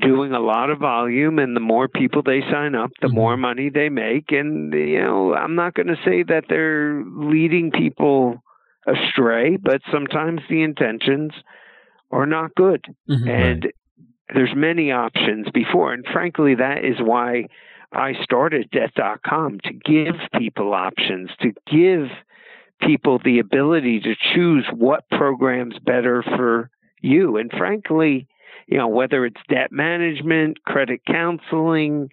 doing 0.00 0.32
a 0.32 0.40
lot 0.40 0.70
of 0.70 0.80
volume 0.80 1.38
and 1.38 1.54
the 1.54 1.60
more 1.60 1.86
people 1.86 2.20
they 2.22 2.40
sign 2.50 2.74
up 2.74 2.90
the 3.00 3.06
mm-hmm. 3.06 3.16
more 3.16 3.36
money 3.36 3.70
they 3.70 3.88
make 3.88 4.32
and 4.32 4.72
you 4.72 5.00
know 5.00 5.32
i'm 5.34 5.54
not 5.54 5.74
going 5.74 5.86
to 5.86 5.96
say 6.04 6.24
that 6.24 6.44
they're 6.48 7.04
leading 7.06 7.70
people 7.70 8.42
astray 8.88 9.56
but 9.56 9.80
sometimes 9.92 10.40
the 10.50 10.62
intentions 10.62 11.30
are 12.10 12.26
not 12.26 12.52
good 12.56 12.84
mm-hmm. 13.08 13.28
and 13.28 13.64
right. 13.64 13.74
there's 14.34 14.54
many 14.56 14.90
options 14.90 15.46
before 15.54 15.92
and 15.92 16.04
frankly 16.12 16.56
that 16.56 16.84
is 16.84 16.96
why 17.00 17.44
i 17.92 18.12
started 18.24 18.68
debt.com 18.72 19.60
to 19.62 19.72
give 19.72 20.16
people 20.36 20.74
options 20.74 21.30
to 21.40 21.52
give 21.70 22.08
people 22.80 23.20
the 23.24 23.38
ability 23.38 24.00
to 24.00 24.14
choose 24.34 24.66
what 24.74 25.08
programs 25.10 25.78
better 25.78 26.24
for 26.24 26.70
you 27.02 27.36
and 27.36 27.52
frankly 27.52 28.26
you 28.66 28.78
know, 28.78 28.88
whether 28.88 29.24
it's 29.24 29.40
debt 29.48 29.70
management, 29.70 30.64
credit 30.64 31.00
counseling, 31.06 32.10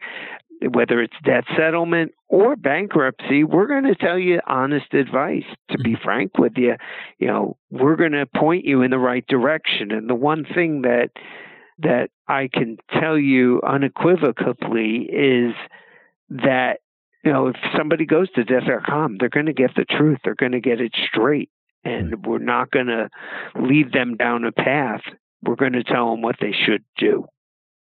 whether 0.72 1.01
it's 1.01 1.15
debt 1.24 1.43
settlement 1.57 2.12
or 2.29 2.55
bankruptcy, 2.55 3.43
we're 3.43 3.67
going 3.67 3.83
to 3.83 3.95
tell 3.95 4.17
you 4.17 4.39
honest 4.48 4.93
advice. 4.93 5.43
To 5.72 5.77
be 5.77 5.93
mm-hmm. 5.93 6.03
frank 6.03 6.38
with 6.38 6.53
you, 6.55 6.75
you 7.19 7.27
know, 7.27 7.57
we're 7.69 7.95
going 7.95 8.13
to 8.13 8.25
point 8.25 8.65
you 8.65 8.81
in 8.81 8.91
the 8.91 9.00
right 9.00 9.25
direction. 9.27 9.91
And 9.91 10.10
the 10.10 10.15
one 10.15 10.45
thing 10.45 10.83
that 10.83 11.10
that 11.79 12.12
I 12.27 12.50
can 12.53 12.77
tell 13.00 13.17
you 13.17 13.62
unequivocally 13.65 15.10
is 15.12 15.53
that 16.29 16.79
you 17.24 17.31
know 17.31 17.48
if 17.48 17.55
somebody 17.75 18.05
goes 18.05 18.31
to 18.33 18.43
debt.com, 18.43 19.17
they're 19.19 19.29
going 19.29 19.48
to 19.48 19.53
get 19.53 19.72
the 19.75 19.86
truth. 19.86 20.19
They're 20.24 20.36
going 20.36 20.51
to 20.51 20.62
get 20.62 20.79
it 20.79 20.93
straight, 21.07 21.50
and 21.83 22.25
we're 22.25 22.38
not 22.38 22.72
going 22.72 22.88
to 22.88 23.10
lead 23.55 23.91
them 23.91 24.15
down 24.15 24.45
a 24.45 24.51
path. 24.51 25.01
We're 25.45 25.55
going 25.55 25.73
to 25.73 25.83
tell 25.83 26.12
them 26.12 26.21
what 26.21 26.35
they 26.39 26.53
should 26.65 26.83
do. 26.97 27.25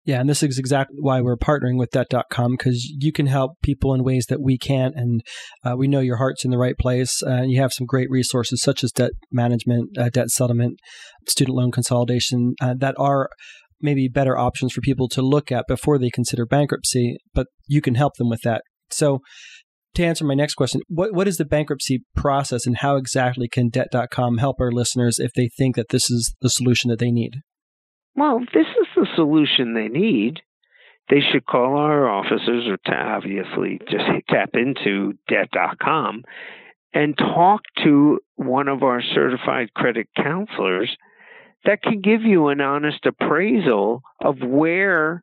Yeah, 0.07 0.19
and 0.19 0.29
this 0.31 0.43
is 0.43 0.59
exactly 0.59 0.97
why 0.99 1.21
we're 1.21 1.37
partnering 1.37 1.79
with 1.79 1.91
Debt.com 1.91 2.53
because 2.53 2.85
you 2.99 3.13
can 3.13 3.27
help 3.27 3.53
people 3.63 3.93
in 3.93 4.03
ways 4.03 4.27
that 4.31 4.41
we 4.41 4.57
can't. 4.57 4.95
And 4.97 5.21
uh, 5.63 5.77
we 5.77 5.89
know 5.89 6.01
your 6.01 6.17
heart's 6.17 6.45
in 6.45 6.51
the 6.51 6.59
right 6.59 6.77
place. 6.79 7.23
Uh, 7.23 7.31
and 7.31 7.51
you 7.51 7.61
have 7.61 7.73
some 7.73 7.87
great 7.87 8.09
resources 8.11 8.63
such 8.63 8.83
as 8.83 8.93
debt 8.93 9.13
management, 9.31 9.99
uh, 9.99 10.09
debt 10.09 10.31
settlement, 10.31 10.79
student 11.29 11.57
loan 11.57 11.71
consolidation 11.71 12.55
uh, 12.63 12.75
that 12.79 12.95
are 12.99 13.29
maybe 13.81 14.09
better 14.09 14.39
options 14.39 14.73
for 14.73 14.81
people 14.81 15.09
to 15.09 15.23
look 15.23 15.53
at 15.53 15.67
before 15.69 15.99
they 15.99 16.11
consider 16.11 16.47
bankruptcy, 16.47 17.19
but 17.35 17.47
you 17.67 17.81
can 17.81 17.95
help 17.95 18.15
them 18.17 18.29
with 18.29 18.43
that. 18.43 18.63
So, 18.91 19.21
to 19.95 20.05
answer 20.05 20.25
my 20.25 20.35
next 20.35 20.55
question, 20.55 20.83
what, 20.89 21.13
what 21.13 21.27
is 21.27 21.37
the 21.37 21.45
bankruptcy 21.45 22.05
process 22.15 22.65
and 22.65 22.77
how 22.77 22.97
exactly 22.97 23.49
can 23.49 23.71
Debt.com 23.71 24.39
help 24.39 24.57
our 24.61 24.71
listeners 24.71 25.19
if 25.19 25.33
they 25.35 25.49
think 25.59 25.75
that 25.75 25.89
this 25.89 26.11
is 26.11 26.35
the 26.41 26.51
solution 26.51 26.91
that 26.91 27.01
they 27.01 27.11
need? 27.11 27.39
Well, 28.15 28.41
this 28.53 28.67
is 28.67 28.87
the 28.97 29.07
solution 29.15 29.75
they 29.75 29.89
need, 29.89 30.41
they 31.09 31.21
should 31.21 31.45
call 31.45 31.77
our 31.77 32.09
officers 32.09 32.67
or 32.69 32.79
obviously 32.95 33.81
just 33.91 34.05
tap 34.29 34.51
into 34.55 35.15
debt.com 35.29 36.23
and 36.95 37.17
talk 37.19 37.63
to 37.85 38.21
one 38.37 38.69
of 38.69 38.83
our 38.83 39.03
certified 39.03 39.75
credit 39.75 40.09
counselors 40.17 40.97
that 41.65 41.83
can 41.83 42.01
give 42.01 42.23
you 42.23 42.49
an 42.49 42.61
honest 42.61 43.05
appraisal 43.07 44.03
of 44.21 44.37
where 44.41 45.23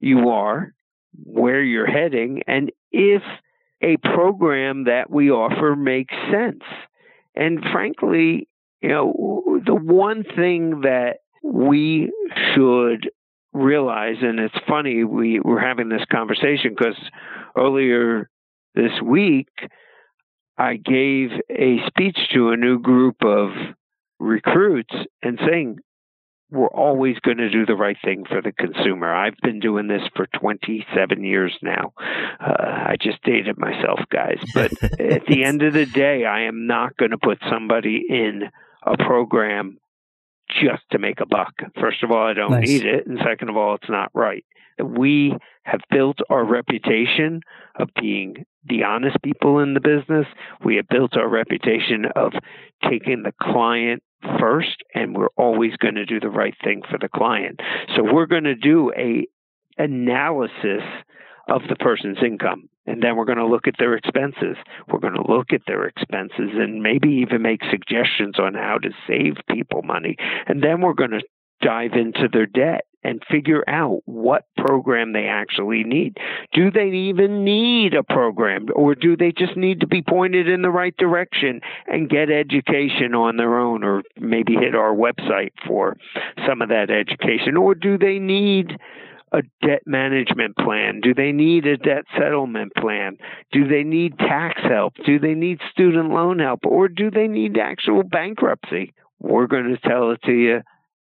you 0.00 0.30
are, 0.30 0.72
where 1.24 1.62
you're 1.62 1.86
heading, 1.86 2.42
and 2.46 2.72
if 2.90 3.22
a 3.82 3.96
program 3.98 4.84
that 4.84 5.10
we 5.10 5.30
offer 5.30 5.76
makes 5.76 6.14
sense. 6.30 6.62
And 7.34 7.60
frankly, 7.72 8.48
you 8.80 8.88
know, 8.88 9.60
the 9.64 9.74
one 9.74 10.24
thing 10.24 10.82
that 10.82 11.18
we 11.42 12.10
should 12.54 13.10
realize, 13.52 14.16
and 14.22 14.38
it's 14.38 14.54
funny, 14.66 15.04
we 15.04 15.40
were 15.40 15.60
having 15.60 15.88
this 15.88 16.04
conversation 16.10 16.74
because 16.76 16.96
earlier 17.56 18.30
this 18.74 18.92
week, 19.04 19.48
I 20.56 20.76
gave 20.76 21.30
a 21.50 21.78
speech 21.86 22.18
to 22.34 22.50
a 22.50 22.56
new 22.56 22.78
group 22.78 23.16
of 23.22 23.50
recruits 24.18 24.94
and 25.22 25.38
saying, 25.46 25.78
we're 26.50 26.68
always 26.68 27.18
going 27.20 27.38
to 27.38 27.48
do 27.48 27.64
the 27.64 27.74
right 27.74 27.96
thing 28.04 28.24
for 28.28 28.42
the 28.42 28.52
consumer. 28.52 29.12
I've 29.12 29.38
been 29.42 29.58
doing 29.58 29.88
this 29.88 30.02
for 30.14 30.26
27 30.38 31.24
years 31.24 31.56
now. 31.62 31.94
Uh, 31.98 32.52
I 32.88 32.96
just 33.00 33.22
dated 33.22 33.56
myself, 33.56 34.00
guys. 34.10 34.38
But 34.52 34.70
at 35.00 35.24
the 35.26 35.44
end 35.44 35.62
of 35.62 35.72
the 35.72 35.86
day, 35.86 36.26
I 36.26 36.42
am 36.42 36.66
not 36.66 36.96
going 36.98 37.12
to 37.12 37.18
put 37.18 37.38
somebody 37.50 38.02
in 38.06 38.42
a 38.86 38.98
program 38.98 39.78
just 40.60 40.82
to 40.90 40.98
make 40.98 41.20
a 41.20 41.26
buck. 41.26 41.54
First 41.80 42.02
of 42.02 42.10
all, 42.10 42.26
I 42.26 42.32
don't 42.32 42.50
nice. 42.50 42.68
need 42.68 42.84
it. 42.84 43.06
And 43.06 43.18
second 43.24 43.48
of 43.48 43.56
all, 43.56 43.74
it's 43.74 43.88
not 43.88 44.10
right. 44.14 44.44
We 44.82 45.36
have 45.64 45.80
built 45.90 46.18
our 46.30 46.44
reputation 46.44 47.40
of 47.78 47.88
being 48.00 48.44
the 48.68 48.84
honest 48.84 49.16
people 49.22 49.58
in 49.58 49.74
the 49.74 49.80
business. 49.80 50.26
We 50.64 50.76
have 50.76 50.88
built 50.88 51.16
our 51.16 51.28
reputation 51.28 52.06
of 52.16 52.32
taking 52.88 53.22
the 53.22 53.32
client 53.40 54.02
first 54.38 54.82
and 54.94 55.16
we're 55.16 55.28
always 55.36 55.76
going 55.76 55.96
to 55.96 56.06
do 56.06 56.20
the 56.20 56.30
right 56.30 56.54
thing 56.62 56.82
for 56.88 56.98
the 56.98 57.08
client. 57.08 57.60
So 57.96 58.02
we're 58.02 58.26
going 58.26 58.44
to 58.44 58.54
do 58.54 58.92
a 58.96 59.26
analysis 59.78 60.82
of 61.48 61.62
the 61.68 61.76
person's 61.76 62.18
income. 62.24 62.68
And 62.86 63.02
then 63.02 63.16
we're 63.16 63.24
going 63.24 63.38
to 63.38 63.46
look 63.46 63.68
at 63.68 63.74
their 63.78 63.94
expenses. 63.94 64.56
We're 64.88 64.98
going 64.98 65.14
to 65.14 65.32
look 65.32 65.52
at 65.52 65.62
their 65.66 65.84
expenses 65.84 66.50
and 66.54 66.82
maybe 66.82 67.08
even 67.08 67.42
make 67.42 67.60
suggestions 67.70 68.38
on 68.38 68.54
how 68.54 68.78
to 68.82 68.90
save 69.06 69.36
people 69.48 69.82
money. 69.82 70.16
And 70.46 70.62
then 70.62 70.80
we're 70.80 70.94
going 70.94 71.12
to 71.12 71.22
dive 71.62 71.92
into 71.92 72.28
their 72.30 72.46
debt 72.46 72.84
and 73.04 73.22
figure 73.30 73.64
out 73.68 74.00
what 74.04 74.44
program 74.56 75.12
they 75.12 75.26
actually 75.26 75.82
need. 75.84 76.16
Do 76.52 76.70
they 76.70 76.88
even 76.88 77.44
need 77.44 77.94
a 77.94 78.02
program 78.02 78.66
or 78.74 78.94
do 78.94 79.16
they 79.16 79.32
just 79.32 79.56
need 79.56 79.80
to 79.80 79.86
be 79.86 80.02
pointed 80.02 80.48
in 80.48 80.62
the 80.62 80.70
right 80.70 80.96
direction 80.96 81.60
and 81.86 82.08
get 82.08 82.30
education 82.30 83.14
on 83.14 83.36
their 83.36 83.58
own 83.58 83.82
or 83.82 84.02
maybe 84.18 84.54
hit 84.54 84.74
our 84.74 84.94
website 84.94 85.52
for 85.66 85.96
some 86.46 86.62
of 86.62 86.68
that 86.68 86.90
education 86.90 87.56
or 87.56 87.74
do 87.74 87.98
they 87.98 88.18
need 88.18 88.76
a 89.32 89.42
debt 89.66 89.82
management 89.86 90.56
plan? 90.56 91.00
Do 91.02 91.14
they 91.14 91.32
need 91.32 91.66
a 91.66 91.76
debt 91.76 92.04
settlement 92.18 92.72
plan? 92.76 93.16
Do 93.50 93.66
they 93.66 93.82
need 93.82 94.18
tax 94.18 94.60
help? 94.62 94.94
Do 95.06 95.18
they 95.18 95.34
need 95.34 95.58
student 95.70 96.10
loan 96.10 96.38
help? 96.38 96.60
Or 96.66 96.88
do 96.88 97.10
they 97.10 97.28
need 97.28 97.56
actual 97.58 98.02
bankruptcy? 98.02 98.92
We're 99.18 99.46
going 99.46 99.74
to 99.74 99.88
tell 99.88 100.10
it 100.10 100.22
to 100.24 100.32
you. 100.32 100.60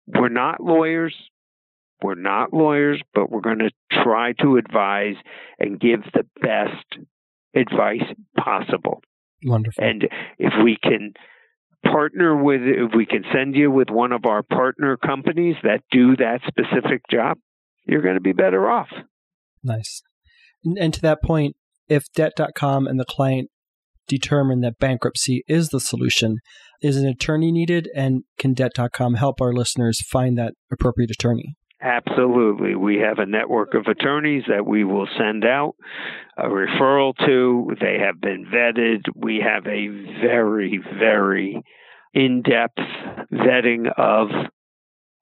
We're 0.07 0.29
not 0.29 0.61
lawyers. 0.61 1.15
We're 2.01 2.15
not 2.15 2.53
lawyers, 2.53 3.01
but 3.13 3.31
we're 3.31 3.41
going 3.41 3.59
to 3.59 3.71
try 3.91 4.33
to 4.41 4.57
advise 4.57 5.15
and 5.57 5.79
give 5.79 6.01
the 6.13 6.25
best 6.41 7.05
advice 7.55 8.03
possible. 8.37 9.01
Wonderful. 9.45 9.83
And 9.83 10.07
if 10.37 10.53
we 10.63 10.77
can 10.81 11.13
partner 11.85 12.35
with, 12.35 12.61
if 12.61 12.91
we 12.95 13.05
can 13.05 13.23
send 13.33 13.55
you 13.55 13.71
with 13.71 13.89
one 13.89 14.11
of 14.11 14.25
our 14.25 14.43
partner 14.43 14.97
companies 14.97 15.55
that 15.63 15.81
do 15.91 16.15
that 16.17 16.41
specific 16.47 17.03
job, 17.09 17.37
you're 17.85 18.01
going 18.01 18.15
to 18.15 18.21
be 18.21 18.33
better 18.33 18.69
off. 18.69 18.89
Nice. 19.63 20.01
And 20.63 20.93
to 20.93 21.01
that 21.01 21.21
point, 21.21 21.55
if 21.87 22.05
debt.com 22.15 22.87
and 22.87 22.99
the 22.99 23.05
client 23.05 23.49
determine 24.07 24.61
that 24.61 24.79
bankruptcy 24.79 25.43
is 25.47 25.69
the 25.69 25.79
solution, 25.79 26.37
is 26.81 26.97
an 26.97 27.07
attorney 27.07 27.51
needed? 27.51 27.89
And 27.95 28.23
can 28.37 28.53
debt.com 28.53 29.15
help 29.15 29.41
our 29.41 29.53
listeners 29.53 30.01
find 30.01 30.37
that 30.37 30.53
appropriate 30.71 31.11
attorney? 31.11 31.55
Absolutely. 31.81 32.75
We 32.75 32.99
have 32.99 33.19
a 33.19 33.25
network 33.25 33.73
of 33.73 33.87
attorneys 33.87 34.43
that 34.47 34.65
we 34.65 34.85
will 34.85 35.07
send 35.17 35.43
out 35.43 35.75
a 36.37 36.45
referral 36.45 37.13
to. 37.25 37.75
They 37.79 37.97
have 37.99 38.21
been 38.21 38.45
vetted. 38.45 39.01
We 39.13 39.43
have 39.45 39.67
a 39.67 39.87
very, 40.21 40.79
very 40.97 41.61
in 42.13 42.41
depth 42.41 42.79
vetting 43.33 43.91
of 43.97 44.29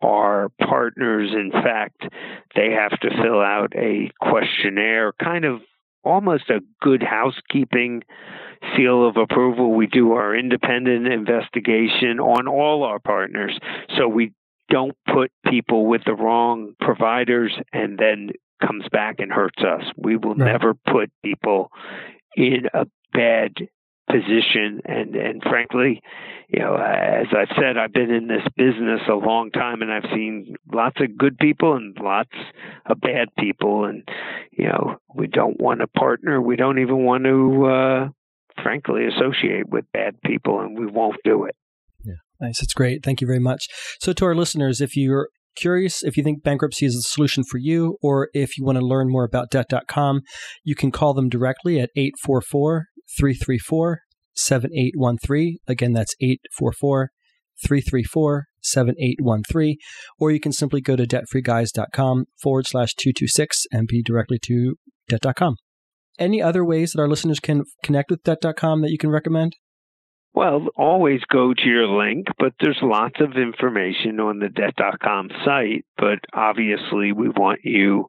our 0.02 0.50
partners. 0.60 1.32
In 1.34 1.52
fact, 1.52 2.04
they 2.56 2.72
have 2.72 3.00
to 3.02 3.10
fill 3.22 3.42
out 3.42 3.74
a 3.76 4.12
questionnaire, 4.22 5.14
kind 5.14 5.46
of 5.46 5.62
almost 6.04 6.50
a 6.50 6.62
good 6.82 7.04
housekeeping 7.04 8.04
seal 8.76 9.08
of 9.08 9.18
approval. 9.18 9.74
We 9.74 9.88
do 9.88 10.14
our 10.14 10.36
independent 10.36 11.08
investigation 11.08 12.20
on 12.20 12.48
all 12.48 12.84
our 12.84 13.00
partners. 13.00 13.58
So 13.98 14.08
we 14.08 14.34
don't 14.70 14.96
put 15.12 15.32
people 15.46 15.86
with 15.86 16.02
the 16.06 16.14
wrong 16.14 16.74
providers 16.80 17.54
and 17.74 17.98
then 17.98 18.32
comes 18.66 18.86
back 18.92 19.16
and 19.20 19.32
hurts 19.32 19.62
us. 19.64 19.84
We 19.98 20.18
will 20.18 20.36
right. 20.36 20.52
never 20.52 20.74
put 20.74 21.12
people 21.24 21.72
in 22.36 22.68
a 22.74 22.86
bad 23.14 23.54
position 24.12 24.82
and 24.86 25.16
and 25.16 25.42
frankly 25.44 26.02
you 26.50 26.60
know 26.60 26.76
as 26.76 27.28
i've 27.36 27.56
said 27.56 27.78
i've 27.78 27.94
been 27.94 28.12
in 28.12 28.28
this 28.28 28.44
business 28.58 29.00
a 29.10 29.14
long 29.14 29.50
time 29.52 29.82
and 29.82 29.92
i've 29.92 30.10
seen 30.14 30.56
lots 30.74 30.98
of 31.00 31.18
good 31.18 31.38
people 31.38 31.76
and 31.76 31.98
lots 32.02 32.30
of 32.86 33.00
bad 33.00 33.30
people 33.40 33.86
and 33.86 34.04
you 34.52 34.66
know 34.66 34.98
we 35.16 35.28
don't 35.28 35.60
want 35.62 35.80
to 35.80 35.88
partner 35.88 36.42
we 36.42 36.56
don't 36.56 36.80
even 36.80 37.06
want 37.06 37.24
to 37.24 37.66
uh 37.66 38.10
frankly 38.62 39.04
associate 39.06 39.70
with 39.70 39.86
bad 39.94 40.22
people 40.26 40.60
and 40.60 40.78
we 40.78 40.86
won't 40.86 41.16
do 41.24 41.46
it 41.46 41.56
Yeah, 42.04 42.16
Nice. 42.42 42.60
That's 42.60 42.74
great. 42.74 43.04
Thank 43.04 43.22
you 43.22 43.28
very 43.28 43.40
much. 43.40 43.68
So, 44.00 44.12
to 44.14 44.26
our 44.26 44.36
listeners, 44.36 44.82
if 44.82 44.98
you're 44.98 45.30
curious, 45.56 46.04
if 46.04 46.18
you 46.18 46.24
think 46.24 46.44
bankruptcy 46.44 46.86
is 46.86 46.96
a 46.96 47.02
solution 47.02 47.44
for 47.44 47.58
you, 47.58 47.98
or 48.02 48.30
if 48.34 48.58
you 48.58 48.66
want 48.66 48.78
to 48.78 48.86
learn 48.86 49.10
more 49.10 49.24
about 49.24 49.50
debt.com, 49.50 50.22
you 50.64 50.76
can 50.76 50.92
call 50.92 51.14
them 51.14 51.30
directly 51.30 51.80
at 51.80 51.90
844 51.96 52.86
334 53.18 54.02
7813. 54.34 55.58
Again, 55.68 55.94
that's 55.94 56.16
844 56.20 57.12
334 57.66 58.46
7813. 58.62 59.78
Or 60.20 60.32
you 60.32 60.40
can 60.40 60.52
simply 60.52 60.82
go 60.82 60.96
to 60.96 61.06
debtfreeguys.com 61.06 62.26
forward 62.42 62.68
slash 62.68 62.94
226 62.96 63.66
and 63.72 63.88
be 63.88 64.02
directly 64.02 64.40
to 64.44 64.76
debt.com. 65.10 65.56
Any 66.20 66.42
other 66.42 66.64
ways 66.64 66.92
that 66.92 67.02
our 67.02 67.08
listeners 67.08 67.40
can 67.40 67.64
connect 67.84 68.12
with 68.12 68.24
debt.com 68.24 68.82
that 68.82 68.92
you 68.92 68.98
can 68.98 69.10
recommend? 69.10 69.56
Well, 70.34 70.68
always 70.78 71.20
go 71.30 71.54
to 71.54 71.66
your 71.66 71.88
link, 71.88 72.28
but 72.40 72.54
there's 72.62 72.80
lots 72.82 73.20
of 73.20 73.34
information 73.36 74.22
on 74.22 74.40
the 74.40 74.48
debt.com 74.48 75.30
site. 75.44 75.86
But 75.98 76.20
obviously, 76.34 77.12
we 77.12 77.28
want 77.28 77.60
you 77.66 78.06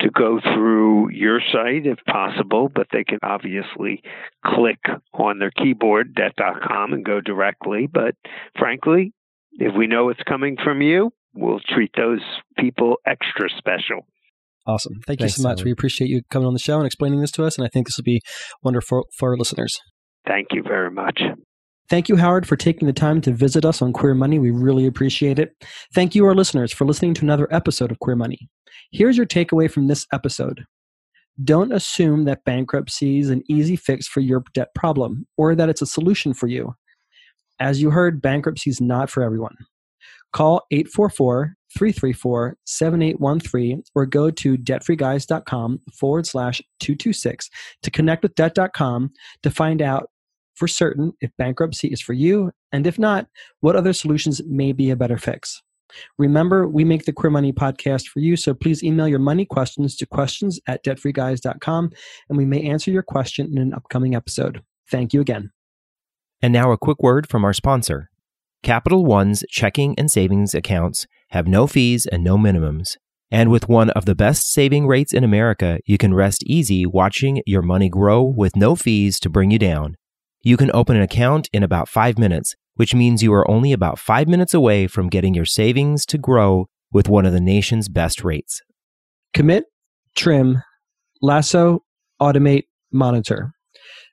to 0.00 0.10
go 0.10 0.40
through 0.40 1.10
your 1.12 1.40
site 1.52 1.86
if 1.86 1.98
possible, 2.06 2.70
but 2.74 2.88
they 2.92 3.02
can 3.02 3.18
obviously 3.22 4.02
click 4.44 4.80
on 5.14 5.38
their 5.38 5.50
keyboard, 5.50 6.14
debt.com, 6.14 6.92
and 6.92 7.04
go 7.04 7.22
directly. 7.22 7.88
But 7.90 8.14
frankly, 8.58 9.14
if 9.52 9.74
we 9.74 9.86
know 9.86 10.10
it's 10.10 10.22
coming 10.28 10.58
from 10.62 10.82
you, 10.82 11.12
we'll 11.32 11.60
treat 11.60 11.92
those 11.96 12.20
people 12.58 12.96
extra 13.06 13.48
special. 13.56 14.06
Awesome. 14.66 15.00
Thank 15.06 15.20
Thanks, 15.20 15.38
you 15.38 15.42
so 15.42 15.48
much. 15.48 15.60
Howard. 15.60 15.64
We 15.66 15.72
appreciate 15.72 16.08
you 16.08 16.22
coming 16.30 16.46
on 16.46 16.52
the 16.52 16.58
show 16.58 16.76
and 16.76 16.86
explaining 16.86 17.20
this 17.20 17.30
to 17.32 17.44
us. 17.44 17.56
And 17.56 17.66
I 17.66 17.70
think 17.70 17.86
this 17.86 17.96
will 17.96 18.04
be 18.04 18.20
wonderful 18.62 19.04
for 19.16 19.30
our 19.30 19.36
listeners. 19.38 19.78
Thank 20.26 20.48
you 20.52 20.62
very 20.62 20.90
much. 20.90 21.20
Thank 21.90 22.08
you, 22.08 22.16
Howard, 22.16 22.48
for 22.48 22.56
taking 22.56 22.86
the 22.86 22.94
time 22.94 23.20
to 23.22 23.32
visit 23.32 23.64
us 23.64 23.82
on 23.82 23.92
Queer 23.92 24.14
Money. 24.14 24.38
We 24.38 24.50
really 24.50 24.86
appreciate 24.86 25.38
it. 25.38 25.54
Thank 25.94 26.14
you, 26.14 26.24
our 26.24 26.34
listeners, 26.34 26.72
for 26.72 26.86
listening 26.86 27.14
to 27.14 27.22
another 27.22 27.46
episode 27.52 27.90
of 27.90 27.98
Queer 27.98 28.16
Money. 28.16 28.48
Here's 28.90 29.16
your 29.16 29.26
takeaway 29.26 29.70
from 29.70 29.88
this 29.88 30.06
episode 30.12 30.64
Don't 31.42 31.72
assume 31.72 32.24
that 32.24 32.44
bankruptcy 32.44 33.18
is 33.18 33.28
an 33.28 33.42
easy 33.48 33.76
fix 33.76 34.06
for 34.06 34.20
your 34.20 34.44
debt 34.54 34.68
problem 34.74 35.26
or 35.36 35.54
that 35.54 35.68
it's 35.68 35.82
a 35.82 35.86
solution 35.86 36.32
for 36.32 36.46
you. 36.46 36.74
As 37.60 37.82
you 37.82 37.90
heard, 37.90 38.22
bankruptcy 38.22 38.70
is 38.70 38.80
not 38.80 39.10
for 39.10 39.22
everyone. 39.22 39.56
Call 40.32 40.62
844 40.70 41.54
334 41.76 42.56
7813 42.64 43.82
or 43.94 44.06
go 44.06 44.30
to 44.30 44.56
debtfreeguys.com 44.56 45.80
forward 45.92 46.26
slash 46.26 46.60
226 46.80 47.50
to 47.82 47.90
connect 47.90 48.22
with 48.22 48.34
debt.com 48.34 49.10
to 49.42 49.50
find 49.50 49.82
out 49.82 50.08
for 50.54 50.68
certain 50.68 51.12
if 51.20 51.30
bankruptcy 51.36 51.88
is 51.88 52.00
for 52.00 52.12
you, 52.12 52.50
and 52.72 52.86
if 52.86 52.98
not, 52.98 53.26
what 53.60 53.76
other 53.76 53.92
solutions 53.92 54.40
may 54.46 54.72
be 54.72 54.90
a 54.90 54.96
better 54.96 55.18
fix. 55.18 55.62
Remember, 56.18 56.66
we 56.66 56.84
make 56.84 57.04
the 57.04 57.12
Queer 57.12 57.30
Money 57.30 57.52
podcast 57.52 58.08
for 58.08 58.20
you, 58.20 58.36
so 58.36 58.54
please 58.54 58.82
email 58.82 59.06
your 59.06 59.18
money 59.18 59.44
questions 59.44 59.96
to 59.96 60.06
questions 60.06 60.60
at 60.66 60.84
debtfreeguys.com, 60.84 61.90
and 62.28 62.38
we 62.38 62.44
may 62.44 62.62
answer 62.62 62.90
your 62.90 63.02
question 63.02 63.50
in 63.52 63.58
an 63.58 63.74
upcoming 63.74 64.14
episode. 64.14 64.62
Thank 64.90 65.12
you 65.12 65.20
again. 65.20 65.50
And 66.42 66.52
now 66.52 66.72
a 66.72 66.78
quick 66.78 67.02
word 67.02 67.28
from 67.28 67.44
our 67.44 67.52
sponsor. 67.52 68.10
Capital 68.62 69.04
One's 69.04 69.44
checking 69.48 69.94
and 69.98 70.10
savings 70.10 70.54
accounts 70.54 71.06
have 71.30 71.46
no 71.46 71.66
fees 71.66 72.06
and 72.06 72.24
no 72.24 72.36
minimums. 72.36 72.96
And 73.30 73.50
with 73.50 73.68
one 73.68 73.90
of 73.90 74.04
the 74.04 74.14
best 74.14 74.50
saving 74.50 74.86
rates 74.86 75.12
in 75.12 75.24
America, 75.24 75.80
you 75.86 75.98
can 75.98 76.14
rest 76.14 76.44
easy 76.46 76.86
watching 76.86 77.42
your 77.46 77.62
money 77.62 77.88
grow 77.88 78.22
with 78.22 78.56
no 78.56 78.76
fees 78.76 79.18
to 79.20 79.28
bring 79.28 79.50
you 79.50 79.58
down. 79.58 79.96
You 80.46 80.58
can 80.58 80.70
open 80.74 80.94
an 80.94 81.02
account 81.02 81.48
in 81.54 81.62
about 81.62 81.88
five 81.88 82.18
minutes, 82.18 82.54
which 82.74 82.94
means 82.94 83.22
you 83.22 83.32
are 83.32 83.50
only 83.50 83.72
about 83.72 83.98
five 83.98 84.28
minutes 84.28 84.52
away 84.52 84.86
from 84.86 85.08
getting 85.08 85.32
your 85.32 85.46
savings 85.46 86.04
to 86.04 86.18
grow 86.18 86.66
with 86.92 87.08
one 87.08 87.24
of 87.24 87.32
the 87.32 87.40
nation's 87.40 87.88
best 87.88 88.22
rates. 88.22 88.60
Commit, 89.32 89.64
trim, 90.14 90.62
lasso, 91.22 91.82
automate, 92.20 92.64
monitor. 92.92 93.52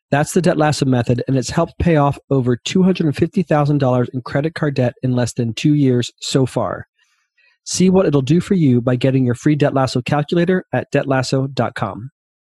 That's 0.10 0.32
the 0.34 0.42
Debt 0.42 0.58
Lasso 0.58 0.86
method, 0.86 1.22
and 1.28 1.38
it's 1.38 1.50
helped 1.50 1.78
pay 1.80 1.98
off 1.98 2.18
over 2.30 2.56
$250,000 2.56 4.10
in 4.14 4.22
credit 4.22 4.56
card 4.56 4.76
debt 4.76 4.94
in 5.04 5.12
less 5.12 5.34
than 5.34 5.54
two 5.54 5.74
years 5.74 6.14
so 6.22 6.46
far. 6.46 6.88
See 7.66 7.90
what 7.90 8.06
it'll 8.06 8.22
do 8.22 8.40
for 8.40 8.54
you 8.54 8.80
by 8.80 8.96
getting 8.96 9.26
your 9.26 9.36
free 9.36 9.58
Debt 9.58 9.74
Lasso 9.74 10.02
calculator 10.02 10.64
at 10.72 10.90
debtlasso.com. 10.94 12.10